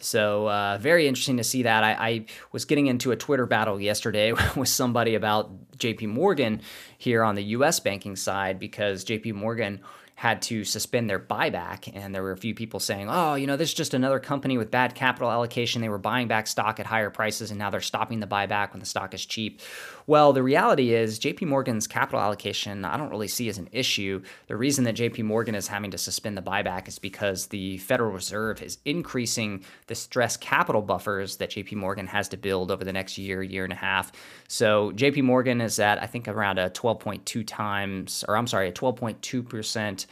So 0.04 0.50
uh, 0.50 0.78
very 0.80 1.08
interesting 1.08 1.38
to 1.38 1.44
see 1.44 1.64
that. 1.64 1.84
I, 1.84 1.92
I, 1.94 2.26
was 2.52 2.66
getting 2.66 2.88
into 2.88 3.12
a 3.12 3.16
Twitter 3.16 3.46
battle 3.46 3.80
yesterday 3.80 4.34
with 4.56 4.68
somebody 4.68 5.16
about 5.16 5.78
J.P. 5.78 6.08
Morgan 6.08 6.62
here 6.98 7.24
on 7.24 7.36
the 7.36 7.44
U.S. 7.44 7.80
banking 7.80 8.18
side 8.18 8.60
because 8.60 9.06
J.P. 9.06 9.32
Morgan 9.32 9.80
had 10.24 10.42
to 10.42 10.64
suspend 10.64 11.10
their 11.10 11.20
buyback. 11.20 11.92
And 11.94 12.16
there 12.16 12.24
were 12.24 12.32
a 12.32 12.38
few 12.38 12.56
people 12.56 12.80
saying, 12.80 13.10
oh, 13.10 13.36
you 13.36 13.46
know, 13.46 13.58
this 13.58 13.68
is 13.68 13.76
just 13.76 13.94
another 13.94 14.22
company 14.22 14.58
with 14.58 14.72
bad 14.72 14.96
capital 14.96 15.30
allocation. 15.30 15.82
They 15.82 15.90
were 15.90 15.98
buying 15.98 16.30
back 16.30 16.48
stock 16.48 16.80
at 16.80 16.86
higher 16.86 17.10
prices 17.10 17.52
and 17.52 17.60
now 17.60 17.70
they're 17.70 17.82
stopping 17.82 18.22
the 18.22 18.26
buyback 18.26 18.72
when 18.72 18.80
the 18.80 18.86
stock 18.86 19.14
is 19.14 19.26
cheap. 19.26 19.60
Well, 20.08 20.32
the 20.32 20.42
reality 20.42 20.94
is 20.94 21.20
JP 21.20 21.48
Morgan's 21.48 21.88
capital 21.88 22.22
allocation, 22.22 22.86
I 22.86 22.96
don't 22.96 23.10
really 23.10 23.28
see 23.28 23.50
as 23.50 23.58
an 23.58 23.68
issue. 23.74 24.22
The 24.48 24.56
reason 24.56 24.86
that 24.86 24.96
JP 24.96 25.24
Morgan 25.24 25.56
is 25.56 25.68
having 25.68 25.92
to 25.92 25.98
suspend 25.98 26.38
the 26.38 26.42
buyback 26.42 26.88
is 26.88 27.00
because 27.00 27.48
the 27.48 27.78
Federal 27.80 28.12
Reserve 28.12 28.62
is 28.62 28.78
increasing 28.86 29.66
the 29.88 29.96
stress 29.96 30.38
capital 30.38 30.82
buffers 30.82 31.36
that 31.38 31.52
JP 31.52 31.74
Morgan 31.74 32.08
has 32.08 32.30
to 32.30 32.38
build 32.38 32.72
over 32.72 32.86
the 32.86 32.94
next 32.94 33.18
year, 33.18 33.44
year 33.44 33.66
and 33.66 33.74
a 33.74 33.78
half. 33.78 34.14
So 34.48 34.92
JP 34.92 35.24
Morgan 35.24 35.60
is 35.60 35.80
at, 35.80 36.02
I 36.02 36.06
think, 36.06 36.30
around 36.30 36.60
a 36.60 36.70
12.2 36.70 37.46
times, 37.46 38.24
or 38.30 38.38
I'm 38.38 38.48
sorry, 38.48 38.70
a 38.70 38.72
12.2%. 38.72 40.06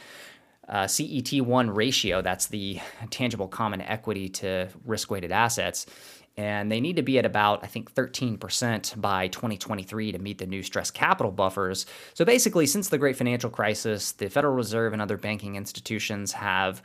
Uh, 0.68 0.84
CET1 0.84 1.74
ratio, 1.74 2.22
that's 2.22 2.46
the 2.46 2.80
tangible 3.10 3.48
common 3.48 3.80
equity 3.80 4.28
to 4.28 4.68
risk 4.84 5.10
weighted 5.10 5.32
assets, 5.32 5.86
and 6.36 6.72
they 6.72 6.80
need 6.80 6.96
to 6.96 7.02
be 7.02 7.18
at 7.18 7.26
about, 7.26 7.62
I 7.62 7.66
think, 7.66 7.92
13% 7.92 9.00
by 9.00 9.28
2023 9.28 10.12
to 10.12 10.18
meet 10.18 10.38
the 10.38 10.46
new 10.46 10.62
stress 10.62 10.90
capital 10.90 11.30
buffers. 11.30 11.84
So 12.14 12.24
basically, 12.24 12.66
since 12.66 12.88
the 12.88 12.96
great 12.96 13.16
financial 13.16 13.50
crisis, 13.50 14.12
the 14.12 14.30
Federal 14.30 14.54
Reserve 14.54 14.92
and 14.92 15.02
other 15.02 15.18
banking 15.18 15.56
institutions 15.56 16.32
have 16.32 16.82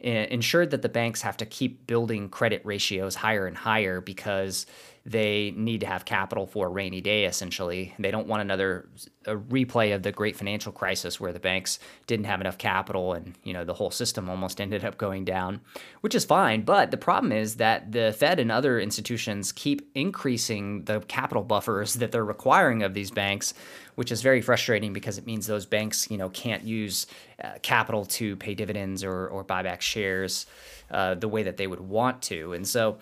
ensured 0.00 0.70
that 0.70 0.82
the 0.82 0.88
banks 0.88 1.22
have 1.22 1.36
to 1.38 1.46
keep 1.46 1.86
building 1.86 2.28
credit 2.28 2.62
ratios 2.64 3.14
higher 3.14 3.46
and 3.46 3.56
higher 3.56 4.00
because 4.00 4.66
they 5.06 5.52
need 5.56 5.80
to 5.80 5.86
have 5.86 6.04
capital 6.04 6.46
for 6.46 6.66
a 6.66 6.70
rainy 6.70 7.00
day, 7.00 7.24
essentially. 7.24 7.94
They 7.98 8.10
don't 8.10 8.26
want 8.26 8.42
another 8.42 8.88
replay 9.24 9.94
of 9.94 10.02
the 10.02 10.12
great 10.12 10.36
financial 10.36 10.72
crisis 10.72 11.18
where 11.18 11.32
the 11.32 11.40
banks 11.40 11.78
didn't 12.06 12.26
have 12.26 12.40
enough 12.40 12.58
capital 12.58 13.14
and, 13.14 13.34
you 13.42 13.54
know, 13.54 13.64
the 13.64 13.74
whole 13.74 13.90
system 13.90 14.28
almost 14.28 14.60
ended 14.60 14.84
up 14.84 14.98
going 14.98 15.24
down, 15.24 15.62
which 16.02 16.14
is 16.14 16.24
fine. 16.24 16.62
But 16.62 16.90
the 16.90 16.98
problem 16.98 17.32
is 17.32 17.56
that 17.56 17.92
the 17.92 18.14
Fed 18.18 18.38
and 18.38 18.52
other 18.52 18.78
institutions 18.78 19.52
keep 19.52 19.90
increasing 19.94 20.84
the 20.84 21.00
capital 21.00 21.42
buffers 21.42 21.94
that 21.94 22.12
they're 22.12 22.24
requiring 22.24 22.82
of 22.82 22.92
these 22.92 23.10
banks, 23.10 23.54
which 24.00 24.10
is 24.10 24.22
very 24.22 24.40
frustrating 24.40 24.94
because 24.94 25.18
it 25.18 25.26
means 25.26 25.46
those 25.46 25.66
banks, 25.66 26.10
you 26.10 26.16
know, 26.16 26.30
can't 26.30 26.62
use 26.62 27.06
uh, 27.44 27.50
capital 27.60 28.06
to 28.06 28.34
pay 28.36 28.54
dividends 28.54 29.04
or, 29.04 29.28
or 29.28 29.44
buy 29.44 29.62
back 29.62 29.82
shares 29.82 30.46
uh, 30.90 31.14
the 31.14 31.28
way 31.28 31.42
that 31.42 31.58
they 31.58 31.66
would 31.66 31.80
want 31.80 32.22
to. 32.22 32.54
And 32.54 32.66
so, 32.66 32.96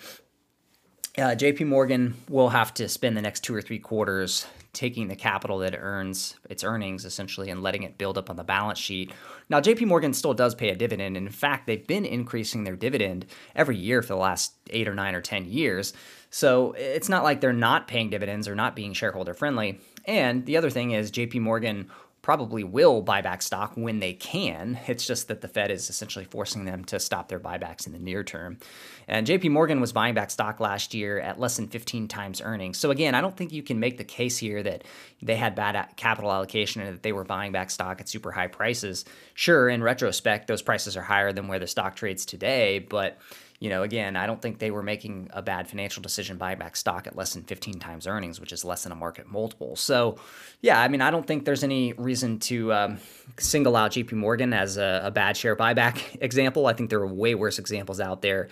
uh, 1.17 1.37
JP 1.37 1.69
Morgan 1.69 2.17
will 2.29 2.49
have 2.49 2.75
to 2.75 2.89
spend 2.89 3.17
the 3.17 3.23
next 3.23 3.45
two 3.45 3.55
or 3.55 3.63
three 3.63 3.79
quarters 3.79 4.49
taking 4.73 5.07
the 5.07 5.15
capital 5.15 5.59
that 5.59 5.73
it 5.73 5.79
earns, 5.81 6.37
its 6.51 6.65
earnings 6.65 7.05
essentially, 7.05 7.49
and 7.49 7.63
letting 7.63 7.85
it 7.85 7.97
build 7.97 8.19
up 8.19 8.29
on 8.29 8.35
the 8.35 8.43
balance 8.43 8.81
sheet. 8.81 9.13
Now, 9.49 9.61
JP 9.61 9.87
Morgan 9.87 10.13
still 10.13 10.35
does 10.35 10.57
pay 10.57 10.71
a 10.71 10.77
dividend. 10.77 11.17
In 11.17 11.29
fact, 11.29 11.69
they've 11.69 11.87
been 11.87 12.05
increasing 12.05 12.65
their 12.65 12.77
dividend 12.77 13.25
every 13.55 13.77
year 13.77 14.03
for 14.03 14.09
the 14.09 14.17
last 14.17 14.55
eight 14.71 14.89
or 14.89 14.95
nine 14.95 15.15
or 15.15 15.21
10 15.21 15.47
years. 15.47 15.93
So 16.31 16.73
it's 16.73 17.09
not 17.09 17.25
like 17.25 17.41
they're 17.41 17.53
not 17.53 17.89
paying 17.89 18.11
dividends 18.11 18.47
or 18.49 18.55
not 18.55 18.77
being 18.77 18.93
shareholder 18.93 19.35
friendly. 19.35 19.81
And 20.05 20.47
the 20.47 20.57
other 20.57 20.71
thing 20.71 20.93
is, 20.93 21.11
JP 21.11 21.41
Morgan 21.41 21.91
probably 22.29 22.63
will 22.63 23.01
buy 23.01 23.23
back 23.23 23.41
stock 23.41 23.73
when 23.75 24.01
they 24.01 24.13
can. 24.13 24.79
It's 24.87 25.07
just 25.07 25.29
that 25.29 25.41
the 25.41 25.49
Fed 25.49 25.71
is 25.71 25.89
essentially 25.89 26.27
forcing 26.27 26.67
them 26.67 26.85
to 26.85 27.01
stop 27.01 27.29
their 27.29 27.41
buybacks 27.41 27.87
in 27.87 27.95
the 27.95 27.99
near 27.99 28.23
term. 28.23 28.59
And 29.07 29.27
JP 29.27 29.51
Morgan 29.51 29.81
was 29.81 29.93
buying 29.93 30.15
back 30.15 30.31
stock 30.31 30.61
last 30.61 30.93
year 30.93 31.19
at 31.21 31.41
less 31.41 31.57
than 31.57 31.69
15 31.69 32.07
times 32.07 32.43
earnings. 32.43 32.77
So 32.77 32.91
again, 32.91 33.15
I 33.15 33.23
don't 33.23 33.35
think 33.35 33.53
you 33.53 33.63
can 33.63 33.81
make 33.81 33.97
the 33.97 34.05
case 34.05 34.37
here 34.37 34.63
that 34.63 34.85
they 35.23 35.37
had 35.37 35.55
bad 35.55 35.97
capital 35.97 36.31
allocation 36.31 36.83
and 36.83 36.97
that 36.97 37.03
they 37.03 37.13
were 37.13 37.25
buying 37.25 37.53
back 37.53 37.71
stock 37.71 38.01
at 38.01 38.11
super 38.11 38.33
high 38.33 38.49
prices. 38.49 39.07
Sure, 39.33 39.69
in 39.69 39.83
retrospect, 39.83 40.49
those 40.49 40.61
prices 40.61 40.99
are 40.99 41.03
higher 41.03 41.33
than 41.33 41.49
where 41.49 41.59
the 41.59 41.67
stock 41.67 41.97
trades 41.97 42.27
today, 42.27 42.79
but 42.79 43.17
you 43.61 43.69
know, 43.69 43.83
again, 43.83 44.15
I 44.15 44.27
don't 44.27 44.41
think 44.41 44.61
they 44.61 44.71
were 44.71 44.85
making 44.85 45.31
a 45.33 45.43
bad 45.43 45.69
financial 45.69 46.01
decision 46.01 46.37
buying 46.37 46.59
back 46.59 46.77
stock 46.77 47.09
at 47.09 47.17
less 47.17 47.35
than 47.35 47.43
15 47.43 47.81
times 47.81 48.07
earnings, 48.07 48.41
which 48.41 48.53
is 48.53 48.65
less 48.65 48.85
than 48.85 48.93
a 48.93 48.95
market 48.95 49.27
multiple. 49.27 49.75
So, 49.75 50.17
yeah, 50.61 50.81
I 50.81 50.87
mean, 50.87 51.01
I 51.01 51.11
don't 51.11 51.27
think 51.27 51.45
there's 51.45 51.65
any 51.65 51.93
reason 51.95 52.39
to 52.41 52.73
um, 52.73 52.99
single 53.37 53.75
out 53.75 53.91
JP 53.91 54.13
Morgan 54.13 54.53
as 54.53 54.77
a, 54.77 55.01
a 55.05 55.11
bad 55.11 55.37
share 55.37 55.57
buyback 55.57 56.19
example. 56.21 56.67
I 56.67 56.73
think 56.73 56.91
there 56.91 57.01
are 57.01 57.13
way 57.13 57.35
worse 57.35 57.59
examples 57.59 57.99
out 57.99 58.23
there. 58.23 58.49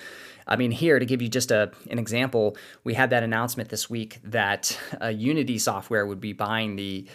I 0.49 0.57
mean, 0.57 0.73
here 0.73 0.99
to 0.99 1.07
give 1.07 1.23
you 1.23 1.29
just 1.29 1.53
a, 1.53 1.71
an 1.89 1.99
example, 2.01 2.57
we 2.83 2.95
had 2.95 3.11
that 3.11 3.23
announcement 3.23 3.69
this 3.69 3.89
week 3.89 4.19
that 4.25 4.77
uh, 5.01 5.09
Unity 5.09 5.59
Software 5.59 6.07
would 6.07 6.21
be 6.21 6.33
buying 6.33 6.75
the 6.77 7.07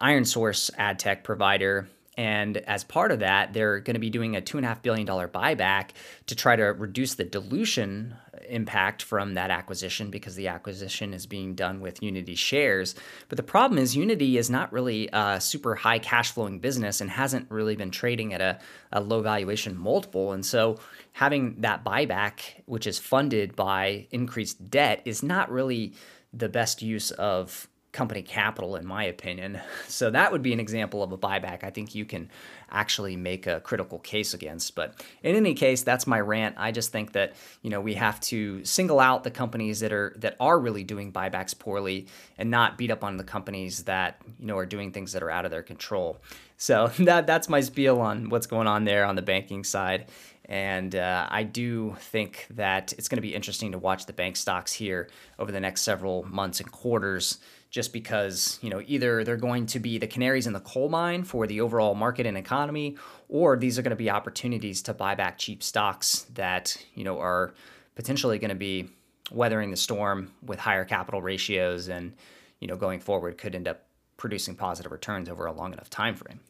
ironSource 0.00 0.70
ad 0.76 0.98
tech 0.98 1.22
provider 1.22 1.88
and 2.16 2.56
as 2.58 2.82
part 2.82 3.12
of 3.12 3.20
that, 3.20 3.52
they're 3.52 3.80
going 3.80 3.94
to 3.94 4.00
be 4.00 4.10
doing 4.10 4.36
a 4.36 4.40
$2.5 4.40 4.82
billion 4.82 5.06
buyback 5.06 5.90
to 6.26 6.34
try 6.34 6.56
to 6.56 6.64
reduce 6.64 7.14
the 7.14 7.24
dilution 7.24 8.16
impact 8.48 9.02
from 9.02 9.34
that 9.34 9.50
acquisition 9.50 10.10
because 10.10 10.34
the 10.34 10.48
acquisition 10.48 11.12
is 11.12 11.26
being 11.26 11.54
done 11.54 11.80
with 11.80 12.02
Unity 12.02 12.34
shares. 12.34 12.94
But 13.28 13.36
the 13.36 13.42
problem 13.42 13.78
is, 13.78 13.96
Unity 13.96 14.38
is 14.38 14.48
not 14.48 14.72
really 14.72 15.08
a 15.12 15.40
super 15.40 15.74
high 15.74 15.98
cash 15.98 16.32
flowing 16.32 16.58
business 16.58 17.00
and 17.00 17.10
hasn't 17.10 17.50
really 17.50 17.76
been 17.76 17.90
trading 17.90 18.32
at 18.32 18.40
a, 18.40 18.58
a 18.92 19.00
low 19.00 19.20
valuation 19.20 19.76
multiple. 19.76 20.32
And 20.32 20.44
so 20.44 20.78
having 21.12 21.60
that 21.60 21.84
buyback, 21.84 22.40
which 22.64 22.86
is 22.86 22.98
funded 22.98 23.56
by 23.56 24.06
increased 24.10 24.70
debt, 24.70 25.02
is 25.04 25.22
not 25.22 25.50
really 25.50 25.94
the 26.32 26.48
best 26.48 26.82
use 26.82 27.10
of 27.12 27.68
company 27.96 28.20
capital, 28.20 28.76
in 28.76 28.86
my 28.86 29.04
opinion. 29.04 29.60
So 29.88 30.10
that 30.10 30.30
would 30.30 30.42
be 30.42 30.52
an 30.52 30.60
example 30.60 31.02
of 31.02 31.12
a 31.12 31.16
buyback 31.16 31.64
I 31.64 31.70
think 31.70 31.94
you 31.94 32.04
can 32.04 32.28
actually 32.70 33.16
make 33.16 33.46
a 33.46 33.60
critical 33.60 33.98
case 33.98 34.34
against. 34.34 34.74
But 34.74 35.02
in 35.22 35.34
any 35.34 35.54
case, 35.54 35.82
that's 35.82 36.06
my 36.06 36.20
rant. 36.20 36.56
I 36.58 36.70
just 36.70 36.92
think 36.92 37.12
that 37.12 37.34
you 37.62 37.70
know 37.70 37.80
we 37.80 37.94
have 37.94 38.20
to 38.22 38.62
single 38.64 39.00
out 39.00 39.24
the 39.24 39.30
companies 39.30 39.80
that 39.80 39.92
are 39.92 40.12
that 40.18 40.36
are 40.38 40.58
really 40.58 40.84
doing 40.84 41.12
buybacks 41.12 41.58
poorly 41.58 42.08
and 42.36 42.50
not 42.50 42.76
beat 42.76 42.90
up 42.90 43.04
on 43.04 43.16
the 43.16 43.24
companies 43.24 43.84
that 43.84 44.20
you 44.38 44.46
know 44.46 44.58
are 44.58 44.66
doing 44.66 44.92
things 44.92 45.12
that 45.12 45.22
are 45.22 45.30
out 45.30 45.44
of 45.44 45.50
their 45.50 45.62
control. 45.62 46.18
So 46.58 46.88
that 46.98 47.26
that's 47.26 47.48
my 47.48 47.60
spiel 47.60 48.00
on 48.00 48.28
what's 48.28 48.46
going 48.46 48.66
on 48.66 48.84
there 48.84 49.06
on 49.06 49.16
the 49.16 49.22
banking 49.22 49.64
side. 49.64 50.06
And 50.48 50.94
uh, 50.94 51.26
I 51.28 51.42
do 51.42 51.96
think 51.98 52.46
that 52.50 52.92
it's 52.92 53.08
going 53.08 53.16
to 53.16 53.22
be 53.22 53.34
interesting 53.34 53.72
to 53.72 53.78
watch 53.78 54.06
the 54.06 54.12
bank 54.12 54.36
stocks 54.36 54.72
here 54.72 55.08
over 55.38 55.50
the 55.50 55.60
next 55.60 55.82
several 55.82 56.22
months 56.24 56.60
and 56.60 56.70
quarters 56.70 57.38
just 57.76 57.92
because 57.92 58.58
you 58.62 58.70
know 58.70 58.80
either 58.86 59.22
they're 59.22 59.36
going 59.36 59.66
to 59.66 59.78
be 59.78 59.98
the 59.98 60.06
canaries 60.06 60.46
in 60.46 60.54
the 60.54 60.60
coal 60.60 60.88
mine 60.88 61.22
for 61.22 61.46
the 61.46 61.60
overall 61.60 61.94
market 61.94 62.24
and 62.24 62.38
economy 62.38 62.96
or 63.28 63.54
these 63.54 63.78
are 63.78 63.82
going 63.82 63.90
to 63.90 63.96
be 63.96 64.08
opportunities 64.08 64.80
to 64.80 64.94
buy 64.94 65.14
back 65.14 65.36
cheap 65.36 65.62
stocks 65.62 66.24
that 66.32 66.74
you 66.94 67.04
know 67.04 67.20
are 67.20 67.52
potentially 67.94 68.38
going 68.38 68.48
to 68.48 68.54
be 68.54 68.88
weathering 69.30 69.70
the 69.70 69.76
storm 69.76 70.32
with 70.42 70.58
higher 70.58 70.86
capital 70.86 71.20
ratios 71.20 71.88
and 71.88 72.14
you 72.60 72.66
know 72.66 72.76
going 72.76 72.98
forward 72.98 73.36
could 73.36 73.54
end 73.54 73.68
up 73.68 73.84
producing 74.16 74.56
positive 74.56 74.90
returns 74.90 75.28
over 75.28 75.44
a 75.44 75.52
long 75.52 75.74
enough 75.74 75.90
time 75.90 76.14
frame 76.14 76.40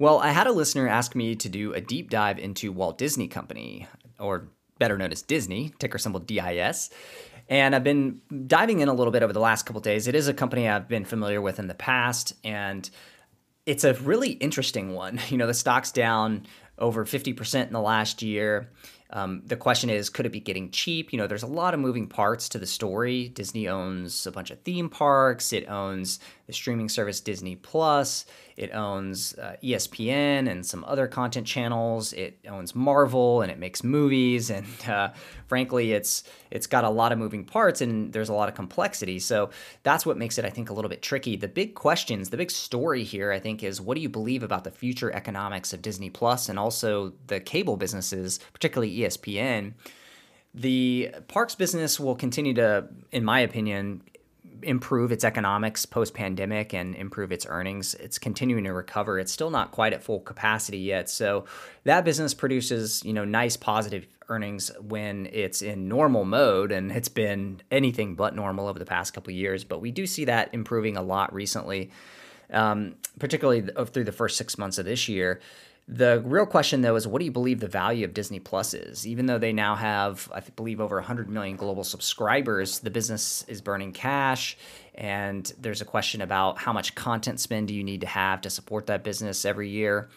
well 0.00 0.18
i 0.18 0.32
had 0.32 0.48
a 0.48 0.52
listener 0.52 0.88
ask 0.88 1.14
me 1.14 1.36
to 1.36 1.48
do 1.48 1.72
a 1.74 1.80
deep 1.80 2.10
dive 2.10 2.40
into 2.40 2.72
walt 2.72 2.98
disney 2.98 3.28
company 3.28 3.86
or 4.18 4.48
better 4.80 4.98
known 4.98 5.12
as 5.12 5.22
disney 5.22 5.72
ticker 5.78 5.96
symbol 5.96 6.18
dis 6.18 6.90
and 7.50 7.74
I've 7.74 7.84
been 7.84 8.20
diving 8.46 8.78
in 8.78 8.88
a 8.88 8.94
little 8.94 9.10
bit 9.10 9.24
over 9.24 9.32
the 9.32 9.40
last 9.40 9.66
couple 9.66 9.82
days. 9.82 10.06
It 10.06 10.14
is 10.14 10.28
a 10.28 10.32
company 10.32 10.68
I've 10.68 10.88
been 10.88 11.04
familiar 11.04 11.42
with 11.42 11.58
in 11.58 11.66
the 11.66 11.74
past, 11.74 12.32
and 12.44 12.88
it's 13.66 13.82
a 13.82 13.94
really 13.94 14.30
interesting 14.30 14.94
one. 14.94 15.20
You 15.28 15.36
know, 15.36 15.48
the 15.48 15.54
stock's 15.54 15.90
down 15.90 16.46
over 16.78 17.04
50% 17.04 17.66
in 17.66 17.72
the 17.72 17.80
last 17.80 18.22
year. 18.22 18.70
Um, 19.12 19.42
the 19.44 19.56
question 19.56 19.90
is, 19.90 20.08
could 20.08 20.26
it 20.26 20.30
be 20.30 20.40
getting 20.40 20.70
cheap? 20.70 21.12
You 21.12 21.18
know, 21.18 21.26
there's 21.26 21.42
a 21.42 21.48
lot 21.48 21.74
of 21.74 21.80
moving 21.80 22.06
parts 22.06 22.48
to 22.50 22.58
the 22.58 22.66
story. 22.66 23.28
Disney 23.28 23.68
owns 23.68 24.26
a 24.26 24.30
bunch 24.30 24.50
of 24.50 24.60
theme 24.60 24.88
parks. 24.88 25.52
It 25.52 25.68
owns 25.68 26.20
the 26.46 26.52
streaming 26.52 26.88
service 26.88 27.20
Disney 27.20 27.56
Plus. 27.56 28.24
It 28.56 28.74
owns 28.74 29.38
uh, 29.38 29.56
ESPN 29.62 30.50
and 30.50 30.66
some 30.66 30.84
other 30.84 31.06
content 31.06 31.46
channels. 31.46 32.12
It 32.12 32.38
owns 32.48 32.74
Marvel 32.74 33.40
and 33.40 33.50
it 33.50 33.58
makes 33.58 33.82
movies. 33.82 34.50
And 34.50 34.66
uh, 34.88 35.12
frankly, 35.46 35.92
it's 35.92 36.24
it's 36.50 36.66
got 36.66 36.84
a 36.84 36.90
lot 36.90 37.12
of 37.12 37.18
moving 37.18 37.44
parts 37.44 37.80
and 37.80 38.12
there's 38.12 38.28
a 38.28 38.34
lot 38.34 38.48
of 38.48 38.54
complexity. 38.54 39.18
So 39.18 39.50
that's 39.82 40.04
what 40.04 40.18
makes 40.18 40.36
it, 40.36 40.44
I 40.44 40.50
think, 40.50 40.68
a 40.68 40.74
little 40.74 40.88
bit 40.88 41.00
tricky. 41.00 41.36
The 41.36 41.48
big 41.48 41.74
questions, 41.74 42.30
the 42.30 42.36
big 42.36 42.50
story 42.50 43.04
here, 43.04 43.32
I 43.32 43.38
think, 43.38 43.62
is 43.62 43.80
what 43.80 43.94
do 43.94 44.02
you 44.02 44.08
believe 44.08 44.42
about 44.42 44.64
the 44.64 44.70
future 44.70 45.10
economics 45.14 45.72
of 45.72 45.80
Disney 45.80 46.10
Plus 46.10 46.48
and 46.48 46.58
also 46.58 47.12
the 47.28 47.40
cable 47.40 47.76
businesses, 47.76 48.40
particularly 48.52 48.90
ESPN? 49.00 49.74
The 50.54 51.14
parks 51.28 51.54
business 51.54 52.00
will 52.00 52.16
continue 52.16 52.54
to, 52.54 52.88
in 53.12 53.24
my 53.24 53.40
opinion, 53.40 54.02
improve 54.62 55.12
its 55.12 55.24
economics 55.24 55.86
post 55.86 56.14
pandemic 56.14 56.74
and 56.74 56.94
improve 56.94 57.32
its 57.32 57.46
earnings. 57.46 57.94
It's 57.94 58.18
continuing 58.18 58.64
to 58.64 58.72
recover. 58.72 59.18
It's 59.18 59.32
still 59.32 59.50
not 59.50 59.70
quite 59.70 59.92
at 59.92 60.02
full 60.02 60.20
capacity 60.20 60.78
yet. 60.78 61.08
So 61.08 61.46
that 61.84 62.04
business 62.04 62.34
produces, 62.34 63.04
you 63.04 63.12
know, 63.12 63.24
nice 63.24 63.56
positive 63.56 64.06
earnings 64.28 64.70
when 64.80 65.28
it's 65.32 65.62
in 65.62 65.88
normal 65.88 66.24
mode 66.24 66.72
and 66.72 66.92
it's 66.92 67.08
been 67.08 67.60
anything 67.70 68.14
but 68.14 68.34
normal 68.34 68.68
over 68.68 68.78
the 68.78 68.84
past 68.84 69.12
couple 69.12 69.30
of 69.30 69.36
years, 69.36 69.64
but 69.64 69.80
we 69.80 69.90
do 69.90 70.06
see 70.06 70.24
that 70.26 70.50
improving 70.52 70.96
a 70.96 71.02
lot 71.02 71.32
recently. 71.34 71.90
Um, 72.52 72.96
particularly 73.20 73.62
through 73.62 74.02
the 74.02 74.10
first 74.10 74.36
six 74.36 74.58
months 74.58 74.78
of 74.78 74.84
this 74.84 75.08
year 75.08 75.40
The 75.92 76.22
real 76.24 76.46
question, 76.46 76.82
though, 76.82 76.94
is 76.94 77.08
what 77.08 77.18
do 77.18 77.24
you 77.24 77.32
believe 77.32 77.58
the 77.58 77.66
value 77.66 78.04
of 78.04 78.14
Disney 78.14 78.38
Plus 78.38 78.74
is? 78.74 79.08
Even 79.08 79.26
though 79.26 79.38
they 79.38 79.52
now 79.52 79.74
have, 79.74 80.30
I 80.32 80.38
believe, 80.38 80.80
over 80.80 80.94
100 80.94 81.28
million 81.28 81.56
global 81.56 81.82
subscribers, 81.82 82.78
the 82.78 82.90
business 82.90 83.44
is 83.48 83.60
burning 83.60 83.92
cash. 83.92 84.56
And 84.94 85.52
there's 85.58 85.80
a 85.80 85.84
question 85.84 86.20
about 86.20 86.58
how 86.58 86.72
much 86.72 86.94
content 86.94 87.40
spend 87.40 87.66
do 87.66 87.74
you 87.74 87.82
need 87.82 88.02
to 88.02 88.06
have 88.06 88.40
to 88.42 88.50
support 88.50 88.86
that 88.86 89.02
business 89.02 89.44
every 89.44 89.68
year. 89.68 90.08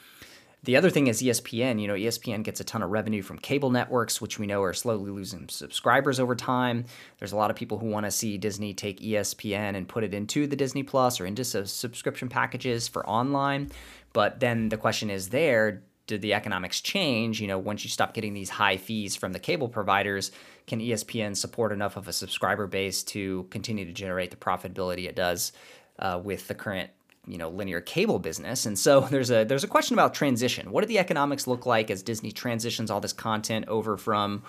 The 0.64 0.78
other 0.78 0.90
thing 0.92 1.08
is 1.08 1.22
ESPN. 1.22 1.82
You 1.82 1.88
know, 1.88 1.96
ESPN 1.96 2.44
gets 2.44 2.62
a 2.62 2.64
ton 2.64 2.84
of 2.84 2.92
revenue 2.92 3.22
from 3.22 3.38
cable 3.38 3.70
networks, 3.70 4.22
which 4.22 4.40
we 4.40 4.48
know 4.48 4.62
are 4.62 4.74
slowly 4.74 5.12
losing 5.12 5.50
subscribers 5.50 6.22
over 6.22 6.36
time. 6.36 6.86
There's 7.20 7.34
a 7.34 7.36
lot 7.36 7.50
of 7.50 7.58
people 7.58 7.80
who 7.80 7.88
want 7.88 8.06
to 8.06 8.12
see 8.12 8.38
Disney 8.38 8.74
take 8.74 9.02
ESPN 9.02 9.76
and 9.76 9.90
put 9.90 10.06
it 10.06 10.14
into 10.14 10.48
the 10.48 10.56
Disney 10.56 10.84
Plus 10.84 11.20
or 11.20 11.26
into 11.26 11.44
subscription 11.44 12.30
packages 12.30 12.88
for 12.88 13.06
online. 13.10 13.72
But 14.14 14.40
then 14.40 14.70
the 14.70 14.78
question 14.78 15.10
is 15.10 15.30
there, 15.30 15.84
did 16.06 16.22
the 16.22 16.34
economics 16.34 16.82
change? 16.82 17.42
You 17.42 17.48
know, 17.48 17.58
once 17.58 17.84
you 17.84 17.90
stop 17.90 18.14
getting 18.14 18.34
these 18.34 18.50
high 18.50 18.78
fees 18.78 19.16
from 19.16 19.34
the 19.34 19.40
cable 19.40 19.70
providers, 19.70 20.32
can 20.68 20.80
ESPN 20.80 21.36
support 21.36 21.72
enough 21.72 21.98
of 21.98 22.08
a 22.08 22.14
subscriber 22.14 22.68
base 22.68 23.04
to 23.04 23.48
continue 23.50 23.86
to 23.86 23.94
generate 23.94 24.32
the 24.32 24.38
profitability 24.38 25.08
it 25.08 25.16
does 25.16 25.52
uh, 26.00 26.20
with 26.24 26.48
the 26.48 26.56
current 26.56 26.90
you 27.26 27.38
know 27.38 27.50
linear 27.50 27.80
cable 27.80 28.20
business 28.20 28.66
and 28.66 28.78
so 28.78 29.00
there's 29.12 29.32
a 29.32 29.46
there's 29.46 29.64
a 29.64 29.68
question 29.68 29.96
about 29.96 30.14
transition 30.14 30.72
what 30.72 30.82
do 30.82 30.88
the 30.88 31.00
economics 31.00 31.48
look 31.48 31.66
like 31.66 31.90
as 31.90 32.04
disney 32.04 32.34
transitions 32.34 32.92
all 32.92 33.00
this 33.00 33.14
content 33.14 33.66
over 33.70 33.96
from 33.96 34.44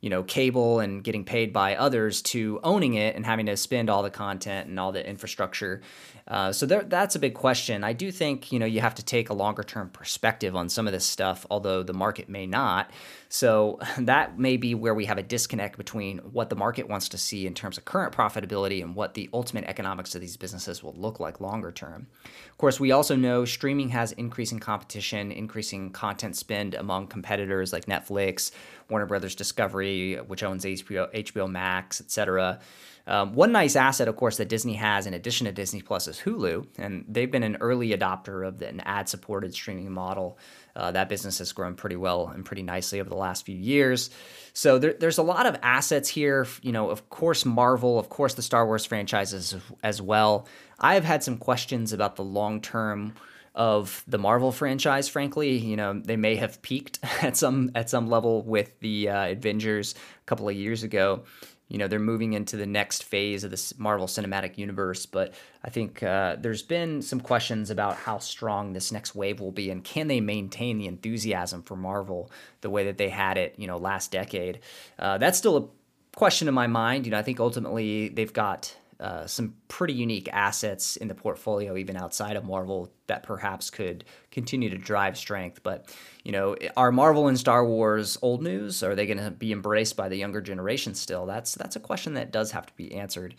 you 0.00 0.10
know 0.10 0.22
cable 0.22 0.78
and 0.78 1.02
getting 1.02 1.24
paid 1.24 1.52
by 1.52 1.74
others 1.74 2.22
to 2.22 2.60
owning 2.62 2.94
it 2.94 3.16
and 3.16 3.26
having 3.26 3.46
to 3.46 3.56
spend 3.56 3.90
all 3.90 4.02
the 4.02 4.10
content 4.10 4.68
and 4.68 4.78
all 4.78 4.92
the 4.92 5.06
infrastructure. 5.08 5.80
Uh, 6.28 6.52
so 6.52 6.66
there, 6.66 6.82
that's 6.84 7.16
a 7.16 7.18
big 7.18 7.34
question. 7.34 7.82
I 7.82 7.94
do 7.94 8.12
think 8.12 8.52
you 8.52 8.58
know 8.58 8.66
you 8.66 8.80
have 8.80 8.94
to 8.96 9.04
take 9.04 9.30
a 9.30 9.34
longer 9.34 9.62
term 9.64 9.90
perspective 9.90 10.54
on 10.54 10.68
some 10.68 10.86
of 10.86 10.92
this 10.92 11.04
stuff 11.04 11.46
although 11.50 11.82
the 11.82 11.92
market 11.92 12.28
may 12.28 12.46
not. 12.46 12.90
So 13.28 13.80
that 13.98 14.38
may 14.38 14.56
be 14.56 14.74
where 14.74 14.94
we 14.94 15.06
have 15.06 15.18
a 15.18 15.22
disconnect 15.22 15.76
between 15.76 16.18
what 16.18 16.48
the 16.48 16.56
market 16.56 16.88
wants 16.88 17.08
to 17.10 17.18
see 17.18 17.46
in 17.46 17.54
terms 17.54 17.76
of 17.76 17.84
current 17.84 18.14
profitability 18.14 18.82
and 18.82 18.94
what 18.94 19.14
the 19.14 19.28
ultimate 19.32 19.64
economics 19.64 20.14
of 20.14 20.20
these 20.20 20.36
businesses 20.36 20.82
will 20.82 20.94
look 20.94 21.18
like 21.18 21.40
longer 21.40 21.72
term. 21.72 22.06
Of 22.50 22.58
course 22.58 22.78
we 22.78 22.92
also 22.92 23.16
know 23.16 23.44
streaming 23.44 23.88
has 23.88 24.12
increasing 24.12 24.60
competition 24.60 25.32
increasing 25.32 25.90
content 25.90 26.36
spend 26.36 26.74
among 26.74 27.08
competitors 27.08 27.72
like 27.72 27.86
netflix 27.86 28.52
Warner 28.90 29.06
Brothers 29.06 29.34
Discovery, 29.34 29.87
which 30.26 30.42
owns 30.42 30.64
HBO, 30.64 31.12
HBO 31.12 31.50
Max, 31.50 32.00
etc. 32.00 32.60
Um, 33.08 33.32
one 33.32 33.52
nice 33.52 33.74
asset, 33.74 34.06
of 34.06 34.16
course, 34.16 34.36
that 34.36 34.50
Disney 34.50 34.74
has 34.74 35.06
in 35.06 35.14
addition 35.14 35.46
to 35.46 35.52
Disney 35.52 35.80
Plus 35.80 36.08
is 36.08 36.20
Hulu, 36.20 36.66
and 36.76 37.06
they've 37.08 37.30
been 37.30 37.42
an 37.42 37.56
early 37.60 37.96
adopter 37.96 38.46
of 38.46 38.60
an 38.60 38.80
ad-supported 38.80 39.54
streaming 39.54 39.90
model. 39.90 40.38
Uh, 40.76 40.90
that 40.92 41.08
business 41.08 41.38
has 41.38 41.52
grown 41.52 41.74
pretty 41.74 41.96
well 41.96 42.28
and 42.28 42.44
pretty 42.44 42.62
nicely 42.62 43.00
over 43.00 43.08
the 43.08 43.16
last 43.16 43.46
few 43.46 43.56
years. 43.56 44.10
So 44.52 44.78
there, 44.78 44.92
there's 44.92 45.16
a 45.16 45.22
lot 45.22 45.46
of 45.46 45.56
assets 45.62 46.08
here. 46.08 46.46
You 46.60 46.72
know, 46.72 46.90
of 46.90 47.08
course, 47.08 47.46
Marvel, 47.46 47.98
of 47.98 48.10
course, 48.10 48.34
the 48.34 48.42
Star 48.42 48.66
Wars 48.66 48.84
franchises 48.84 49.56
as 49.82 50.02
well. 50.02 50.46
I 50.78 50.94
have 50.94 51.04
had 51.04 51.22
some 51.22 51.38
questions 51.38 51.94
about 51.94 52.16
the 52.16 52.24
long-term 52.24 53.14
of 53.58 54.04
the 54.06 54.18
Marvel 54.18 54.52
franchise. 54.52 55.08
Frankly, 55.08 55.58
you 55.58 55.76
know 55.76 56.00
they 56.02 56.16
may 56.16 56.36
have 56.36 56.62
peaked 56.62 57.00
at 57.22 57.36
some 57.36 57.70
at 57.74 57.90
some 57.90 58.08
level 58.08 58.42
with 58.42 58.78
the 58.80 59.10
uh, 59.10 59.26
Avengers 59.26 59.94
a 59.94 60.24
couple 60.24 60.48
of 60.48 60.54
years 60.54 60.84
ago. 60.84 61.24
You 61.66 61.76
know 61.76 61.88
they're 61.88 61.98
moving 61.98 62.32
into 62.32 62.56
the 62.56 62.66
next 62.66 63.04
phase 63.04 63.44
of 63.44 63.50
this 63.50 63.78
Marvel 63.78 64.06
Cinematic 64.06 64.56
Universe, 64.56 65.04
but 65.04 65.34
I 65.62 65.68
think 65.68 66.02
uh, 66.02 66.36
there's 66.38 66.62
been 66.62 67.02
some 67.02 67.20
questions 67.20 67.68
about 67.68 67.96
how 67.96 68.18
strong 68.18 68.72
this 68.72 68.90
next 68.90 69.14
wave 69.14 69.40
will 69.40 69.52
be, 69.52 69.70
and 69.70 69.84
can 69.84 70.06
they 70.06 70.20
maintain 70.20 70.78
the 70.78 70.86
enthusiasm 70.86 71.62
for 71.62 71.76
Marvel 71.76 72.30
the 72.62 72.70
way 72.70 72.84
that 72.84 72.96
they 72.96 73.10
had 73.10 73.36
it, 73.36 73.56
you 73.58 73.66
know, 73.66 73.76
last 73.76 74.12
decade? 74.12 74.60
Uh, 74.98 75.18
that's 75.18 75.36
still 75.36 75.56
a 75.58 76.16
question 76.16 76.48
in 76.48 76.54
my 76.54 76.68
mind. 76.68 77.04
You 77.04 77.10
know, 77.10 77.18
I 77.18 77.22
think 77.22 77.38
ultimately 77.38 78.08
they've 78.08 78.32
got 78.32 78.74
uh, 79.00 79.26
some 79.26 79.54
pretty 79.68 79.92
unique 79.92 80.28
assets 80.32 80.96
in 80.96 81.06
the 81.06 81.14
portfolio, 81.14 81.76
even 81.76 81.96
outside 81.96 82.36
of 82.36 82.44
Marvel, 82.44 82.92
that 83.06 83.22
perhaps 83.22 83.70
could 83.70 84.04
continue 84.32 84.68
to 84.70 84.76
drive 84.76 85.16
strength. 85.16 85.62
But, 85.62 85.94
you 86.24 86.32
know, 86.32 86.56
are 86.76 86.90
Marvel 86.90 87.28
and 87.28 87.38
Star 87.38 87.64
Wars 87.64 88.18
old 88.22 88.42
news? 88.42 88.82
Are 88.82 88.96
they 88.96 89.06
going 89.06 89.18
to 89.18 89.30
be 89.30 89.52
embraced 89.52 89.96
by 89.96 90.08
the 90.08 90.16
younger 90.16 90.40
generation 90.40 90.94
still? 90.94 91.26
That's 91.26 91.54
that's 91.54 91.76
a 91.76 91.80
question 91.80 92.14
that 92.14 92.32
does 92.32 92.50
have 92.50 92.66
to 92.66 92.72
be 92.74 92.92
answered. 92.94 93.36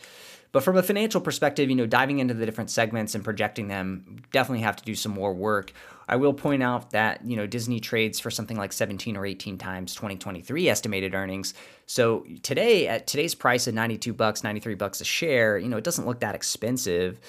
But 0.51 0.63
from 0.63 0.77
a 0.77 0.83
financial 0.83 1.21
perspective, 1.21 1.69
you 1.69 1.75
know, 1.75 1.85
diving 1.85 2.19
into 2.19 2.33
the 2.33 2.45
different 2.45 2.71
segments 2.71 3.13
and 3.13 3.23
projecting 3.23 3.67
them, 3.67 4.17
definitely 4.31 4.63
have 4.63 4.75
to 4.77 4.83
do 4.83 4.95
some 4.95 5.11
more 5.11 5.33
work. 5.33 5.73
I 6.07 6.15
will 6.15 6.33
point 6.33 6.63
out 6.63 6.89
that, 6.89 7.23
you 7.23 7.35
know, 7.35 7.45
Disney 7.45 7.79
trades 7.79 8.19
for 8.19 8.31
something 8.31 8.57
like 8.57 8.73
17 8.73 9.15
or 9.15 9.27
18 9.27 9.59
times 9.59 9.93
2023 9.93 10.67
estimated 10.67 11.13
earnings. 11.13 11.53
So 11.85 12.25
today, 12.41 12.87
at 12.87 13.05
today's 13.05 13.35
price 13.35 13.67
of 13.67 13.75
92 13.75 14.11
bucks, 14.13 14.43
93 14.43 14.73
bucks 14.73 15.01
a 15.01 15.05
share, 15.05 15.59
you 15.59 15.69
know, 15.69 15.77
it 15.77 15.83
doesn't 15.83 16.07
look 16.07 16.21
that 16.21 16.33
expensive. 16.33 17.19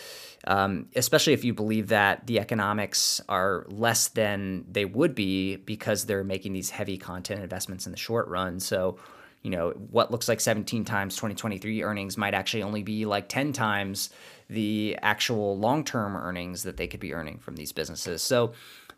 Um, 0.46 0.86
especially 0.96 1.34
if 1.34 1.44
you 1.44 1.52
believe 1.52 1.88
that 1.88 2.26
the 2.26 2.40
economics 2.40 3.20
are 3.28 3.66
less 3.68 4.08
than 4.08 4.64
they 4.70 4.86
would 4.86 5.14
be 5.14 5.56
because 5.56 6.06
they're 6.06 6.24
making 6.24 6.54
these 6.54 6.70
heavy 6.70 6.96
content 6.96 7.42
investments 7.42 7.84
in 7.84 7.92
the 7.92 7.98
short 7.98 8.26
run. 8.28 8.58
So, 8.58 8.96
you 9.42 9.50
know, 9.50 9.70
what 9.70 10.10
looks 10.10 10.28
like 10.28 10.40
17 10.40 10.84
times 10.84 11.16
2023 11.16 11.82
earnings 11.82 12.16
might 12.18 12.34
actually 12.34 12.62
only 12.62 12.82
be 12.82 13.06
like 13.06 13.28
10 13.28 13.52
times 13.52 14.10
the 14.48 14.98
actual 15.00 15.56
long-term 15.56 16.16
earnings 16.16 16.64
that 16.64 16.76
they 16.76 16.86
could 16.86 17.00
be 17.00 17.14
earning 17.14 17.38
from 17.38 17.56
these 17.56 17.72
businesses. 17.72 18.22
So 18.22 18.52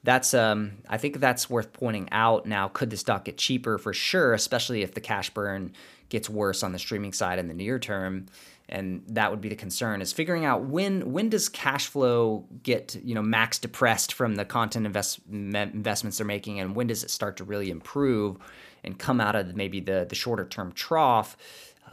that's 0.04 0.34
um, 0.34 0.78
I 0.88 0.98
think 0.98 1.20
that's 1.20 1.48
worth 1.48 1.72
pointing 1.72 2.08
out. 2.10 2.44
Now, 2.44 2.68
could 2.68 2.90
the 2.90 2.96
stock 2.96 3.24
get 3.26 3.38
cheaper 3.38 3.78
for 3.78 3.92
sure, 3.92 4.34
especially 4.34 4.82
if 4.82 4.94
the 4.94 5.00
cash 5.00 5.30
burn 5.30 5.72
gets 6.12 6.30
worse 6.30 6.62
on 6.62 6.70
the 6.70 6.78
streaming 6.78 7.12
side 7.12 7.40
in 7.40 7.48
the 7.48 7.54
near 7.54 7.80
term? 7.80 8.26
And 8.68 9.02
that 9.08 9.32
would 9.32 9.40
be 9.40 9.48
the 9.48 9.56
concern 9.56 10.00
is 10.00 10.12
figuring 10.12 10.44
out 10.44 10.62
when 10.62 11.12
when 11.12 11.28
does 11.28 11.48
cash 11.48 11.88
flow 11.88 12.46
get 12.62 12.94
you 13.02 13.14
know 13.14 13.22
max 13.22 13.58
depressed 13.58 14.12
from 14.12 14.36
the 14.36 14.44
content 14.44 14.86
invest, 14.86 15.20
investments 15.28 16.18
they're 16.18 16.26
making, 16.26 16.60
and 16.60 16.76
when 16.76 16.86
does 16.86 17.02
it 17.02 17.10
start 17.10 17.36
to 17.38 17.44
really 17.44 17.70
improve? 17.70 18.38
and 18.84 18.98
come 18.98 19.20
out 19.20 19.36
of 19.36 19.56
maybe 19.56 19.80
the 19.80 20.06
the 20.08 20.14
shorter 20.14 20.44
term 20.44 20.72
trough. 20.72 21.36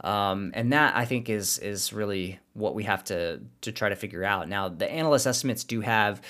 Um, 0.02 0.52
and 0.54 0.72
that 0.72 0.96
I 0.96 1.04
think 1.04 1.28
is 1.28 1.58
is 1.58 1.92
really 1.92 2.38
what 2.54 2.74
we 2.74 2.84
have 2.84 3.04
to 3.04 3.40
to 3.62 3.72
try 3.72 3.88
to 3.88 3.96
figure 3.96 4.24
out. 4.24 4.48
Now 4.48 4.68
the 4.68 4.90
analyst 4.90 5.26
estimates 5.26 5.64
do 5.64 5.80
have 5.80 6.22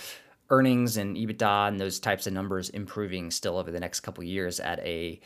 earnings 0.50 0.96
and 0.96 1.16
EBITDA 1.16 1.68
and 1.68 1.80
those 1.80 2.00
types 2.00 2.26
of 2.26 2.32
numbers 2.32 2.70
improving 2.70 3.30
still 3.30 3.56
over 3.56 3.70
the 3.70 3.78
next 3.78 4.00
couple 4.00 4.24
years 4.24 4.58
at 4.58 4.80
a 4.80 5.20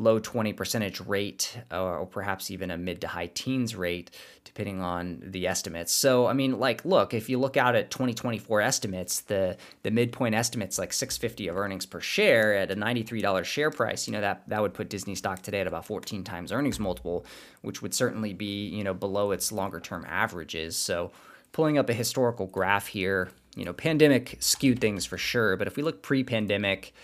low 0.00 0.18
20 0.18 0.54
percentage 0.54 0.98
rate 1.00 1.58
uh, 1.70 1.82
or 1.82 2.06
perhaps 2.06 2.50
even 2.50 2.70
a 2.70 2.78
mid 2.78 3.02
to 3.02 3.06
high 3.06 3.26
teens 3.26 3.76
rate 3.76 4.10
depending 4.44 4.80
on 4.80 5.22
the 5.22 5.46
estimates. 5.46 5.92
So 5.92 6.26
i 6.26 6.32
mean 6.32 6.58
like 6.58 6.84
look 6.84 7.12
if 7.12 7.28
you 7.28 7.38
look 7.38 7.56
out 7.56 7.76
at 7.76 7.90
2024 7.90 8.62
estimates 8.62 9.20
the 9.20 9.56
the 9.82 9.90
midpoint 9.90 10.34
estimates 10.34 10.78
like 10.78 10.92
650 10.92 11.48
of 11.48 11.56
earnings 11.56 11.84
per 11.84 12.00
share 12.00 12.56
at 12.56 12.70
a 12.70 12.76
$93 12.76 13.44
share 13.44 13.70
price. 13.70 14.06
You 14.06 14.14
know 14.14 14.22
that 14.22 14.48
that 14.48 14.62
would 14.62 14.72
put 14.74 14.88
disney 14.88 15.14
stock 15.14 15.42
today 15.42 15.60
at 15.60 15.66
about 15.66 15.84
14 15.84 16.24
times 16.24 16.50
earnings 16.50 16.80
multiple 16.80 17.26
which 17.60 17.82
would 17.82 17.94
certainly 17.94 18.32
be 18.32 18.68
you 18.68 18.82
know 18.82 18.94
below 18.94 19.32
its 19.32 19.52
longer 19.52 19.80
term 19.80 20.06
averages. 20.08 20.76
So 20.76 21.12
pulling 21.52 21.76
up 21.76 21.90
a 21.90 21.94
historical 21.94 22.46
graph 22.46 22.86
here 22.86 23.30
you 23.54 23.66
know 23.66 23.74
pandemic 23.74 24.38
skewed 24.40 24.80
things 24.80 25.04
for 25.04 25.18
sure 25.18 25.56
but 25.56 25.66
if 25.66 25.76
we 25.76 25.82
look 25.82 26.02
pre-pandemic 26.02 26.94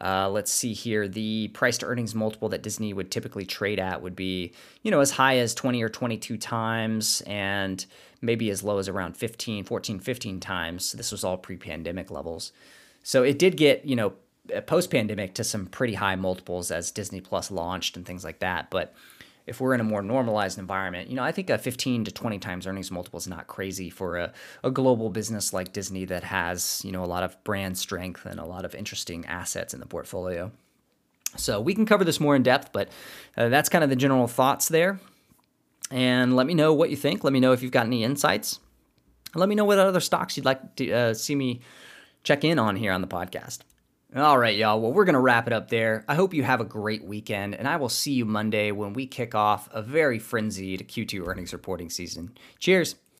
uh, 0.00 0.28
let's 0.28 0.52
see 0.52 0.72
here. 0.72 1.08
The 1.08 1.48
price 1.48 1.78
to 1.78 1.86
earnings 1.86 2.14
multiple 2.14 2.48
that 2.50 2.62
Disney 2.62 2.92
would 2.92 3.10
typically 3.10 3.44
trade 3.44 3.80
at 3.80 4.02
would 4.02 4.14
be, 4.16 4.52
you 4.82 4.90
know, 4.90 5.00
as 5.00 5.12
high 5.12 5.38
as 5.38 5.54
20 5.54 5.82
or 5.82 5.88
22 5.88 6.36
times 6.36 7.22
and 7.26 7.84
maybe 8.20 8.50
as 8.50 8.62
low 8.62 8.78
as 8.78 8.88
around 8.88 9.16
15, 9.16 9.64
14, 9.64 9.98
15 9.98 10.40
times. 10.40 10.92
This 10.92 11.12
was 11.12 11.24
all 11.24 11.36
pre 11.36 11.56
pandemic 11.56 12.10
levels. 12.10 12.52
So 13.02 13.22
it 13.22 13.38
did 13.38 13.56
get, 13.56 13.84
you 13.84 13.96
know, 13.96 14.12
post 14.66 14.90
pandemic 14.90 15.34
to 15.34 15.44
some 15.44 15.66
pretty 15.66 15.94
high 15.94 16.16
multiples 16.16 16.70
as 16.70 16.90
Disney 16.90 17.20
Plus 17.20 17.50
launched 17.50 17.96
and 17.96 18.06
things 18.06 18.24
like 18.24 18.38
that. 18.40 18.70
But 18.70 18.94
if 19.48 19.60
we're 19.60 19.74
in 19.74 19.80
a 19.80 19.84
more 19.84 20.02
normalized 20.02 20.58
environment, 20.58 21.08
you 21.08 21.16
know, 21.16 21.22
I 21.22 21.32
think 21.32 21.50
a 21.50 21.58
15 21.58 22.04
to 22.04 22.12
20 22.12 22.38
times 22.38 22.66
earnings 22.66 22.90
multiple 22.90 23.18
is 23.18 23.26
not 23.26 23.46
crazy 23.46 23.90
for 23.90 24.16
a, 24.16 24.32
a 24.62 24.70
global 24.70 25.10
business 25.10 25.52
like 25.52 25.72
Disney 25.72 26.04
that 26.06 26.24
has, 26.24 26.82
you 26.84 26.92
know, 26.92 27.04
a 27.04 27.06
lot 27.06 27.22
of 27.22 27.42
brand 27.44 27.78
strength 27.78 28.26
and 28.26 28.38
a 28.38 28.44
lot 28.44 28.64
of 28.64 28.74
interesting 28.74 29.24
assets 29.26 29.74
in 29.74 29.80
the 29.80 29.86
portfolio. 29.86 30.52
So 31.36 31.60
we 31.60 31.74
can 31.74 31.86
cover 31.86 32.04
this 32.04 32.20
more 32.20 32.36
in 32.36 32.42
depth, 32.42 32.72
but 32.72 32.88
uh, 33.36 33.48
that's 33.48 33.68
kind 33.68 33.84
of 33.84 33.90
the 33.90 33.96
general 33.96 34.26
thoughts 34.26 34.68
there. 34.68 34.98
And 35.90 36.36
let 36.36 36.46
me 36.46 36.54
know 36.54 36.74
what 36.74 36.90
you 36.90 36.96
think. 36.96 37.24
Let 37.24 37.32
me 37.32 37.40
know 37.40 37.52
if 37.52 37.62
you've 37.62 37.72
got 37.72 37.86
any 37.86 38.04
insights. 38.04 38.60
let 39.34 39.48
me 39.48 39.54
know 39.54 39.64
what 39.64 39.78
other 39.78 40.00
stocks 40.00 40.36
you'd 40.36 40.46
like 40.46 40.76
to 40.76 40.92
uh, 40.92 41.14
see 41.14 41.34
me 41.34 41.60
check 42.22 42.44
in 42.44 42.58
on 42.58 42.76
here 42.76 42.92
on 42.92 43.00
the 43.00 43.06
podcast. 43.06 43.60
All 44.16 44.38
right, 44.38 44.56
y'all. 44.56 44.80
Well, 44.80 44.94
we're 44.94 45.04
going 45.04 45.14
to 45.14 45.20
wrap 45.20 45.46
it 45.46 45.52
up 45.52 45.68
there. 45.68 46.02
I 46.08 46.14
hope 46.14 46.32
you 46.32 46.42
have 46.42 46.62
a 46.62 46.64
great 46.64 47.04
weekend, 47.04 47.54
and 47.54 47.68
I 47.68 47.76
will 47.76 47.90
see 47.90 48.12
you 48.12 48.24
Monday 48.24 48.72
when 48.72 48.94
we 48.94 49.06
kick 49.06 49.34
off 49.34 49.68
a 49.70 49.82
very 49.82 50.18
frenzied 50.18 50.88
Q2 50.88 51.26
earnings 51.26 51.52
reporting 51.52 51.90
season. 51.90 52.32
Cheers. 52.58 52.94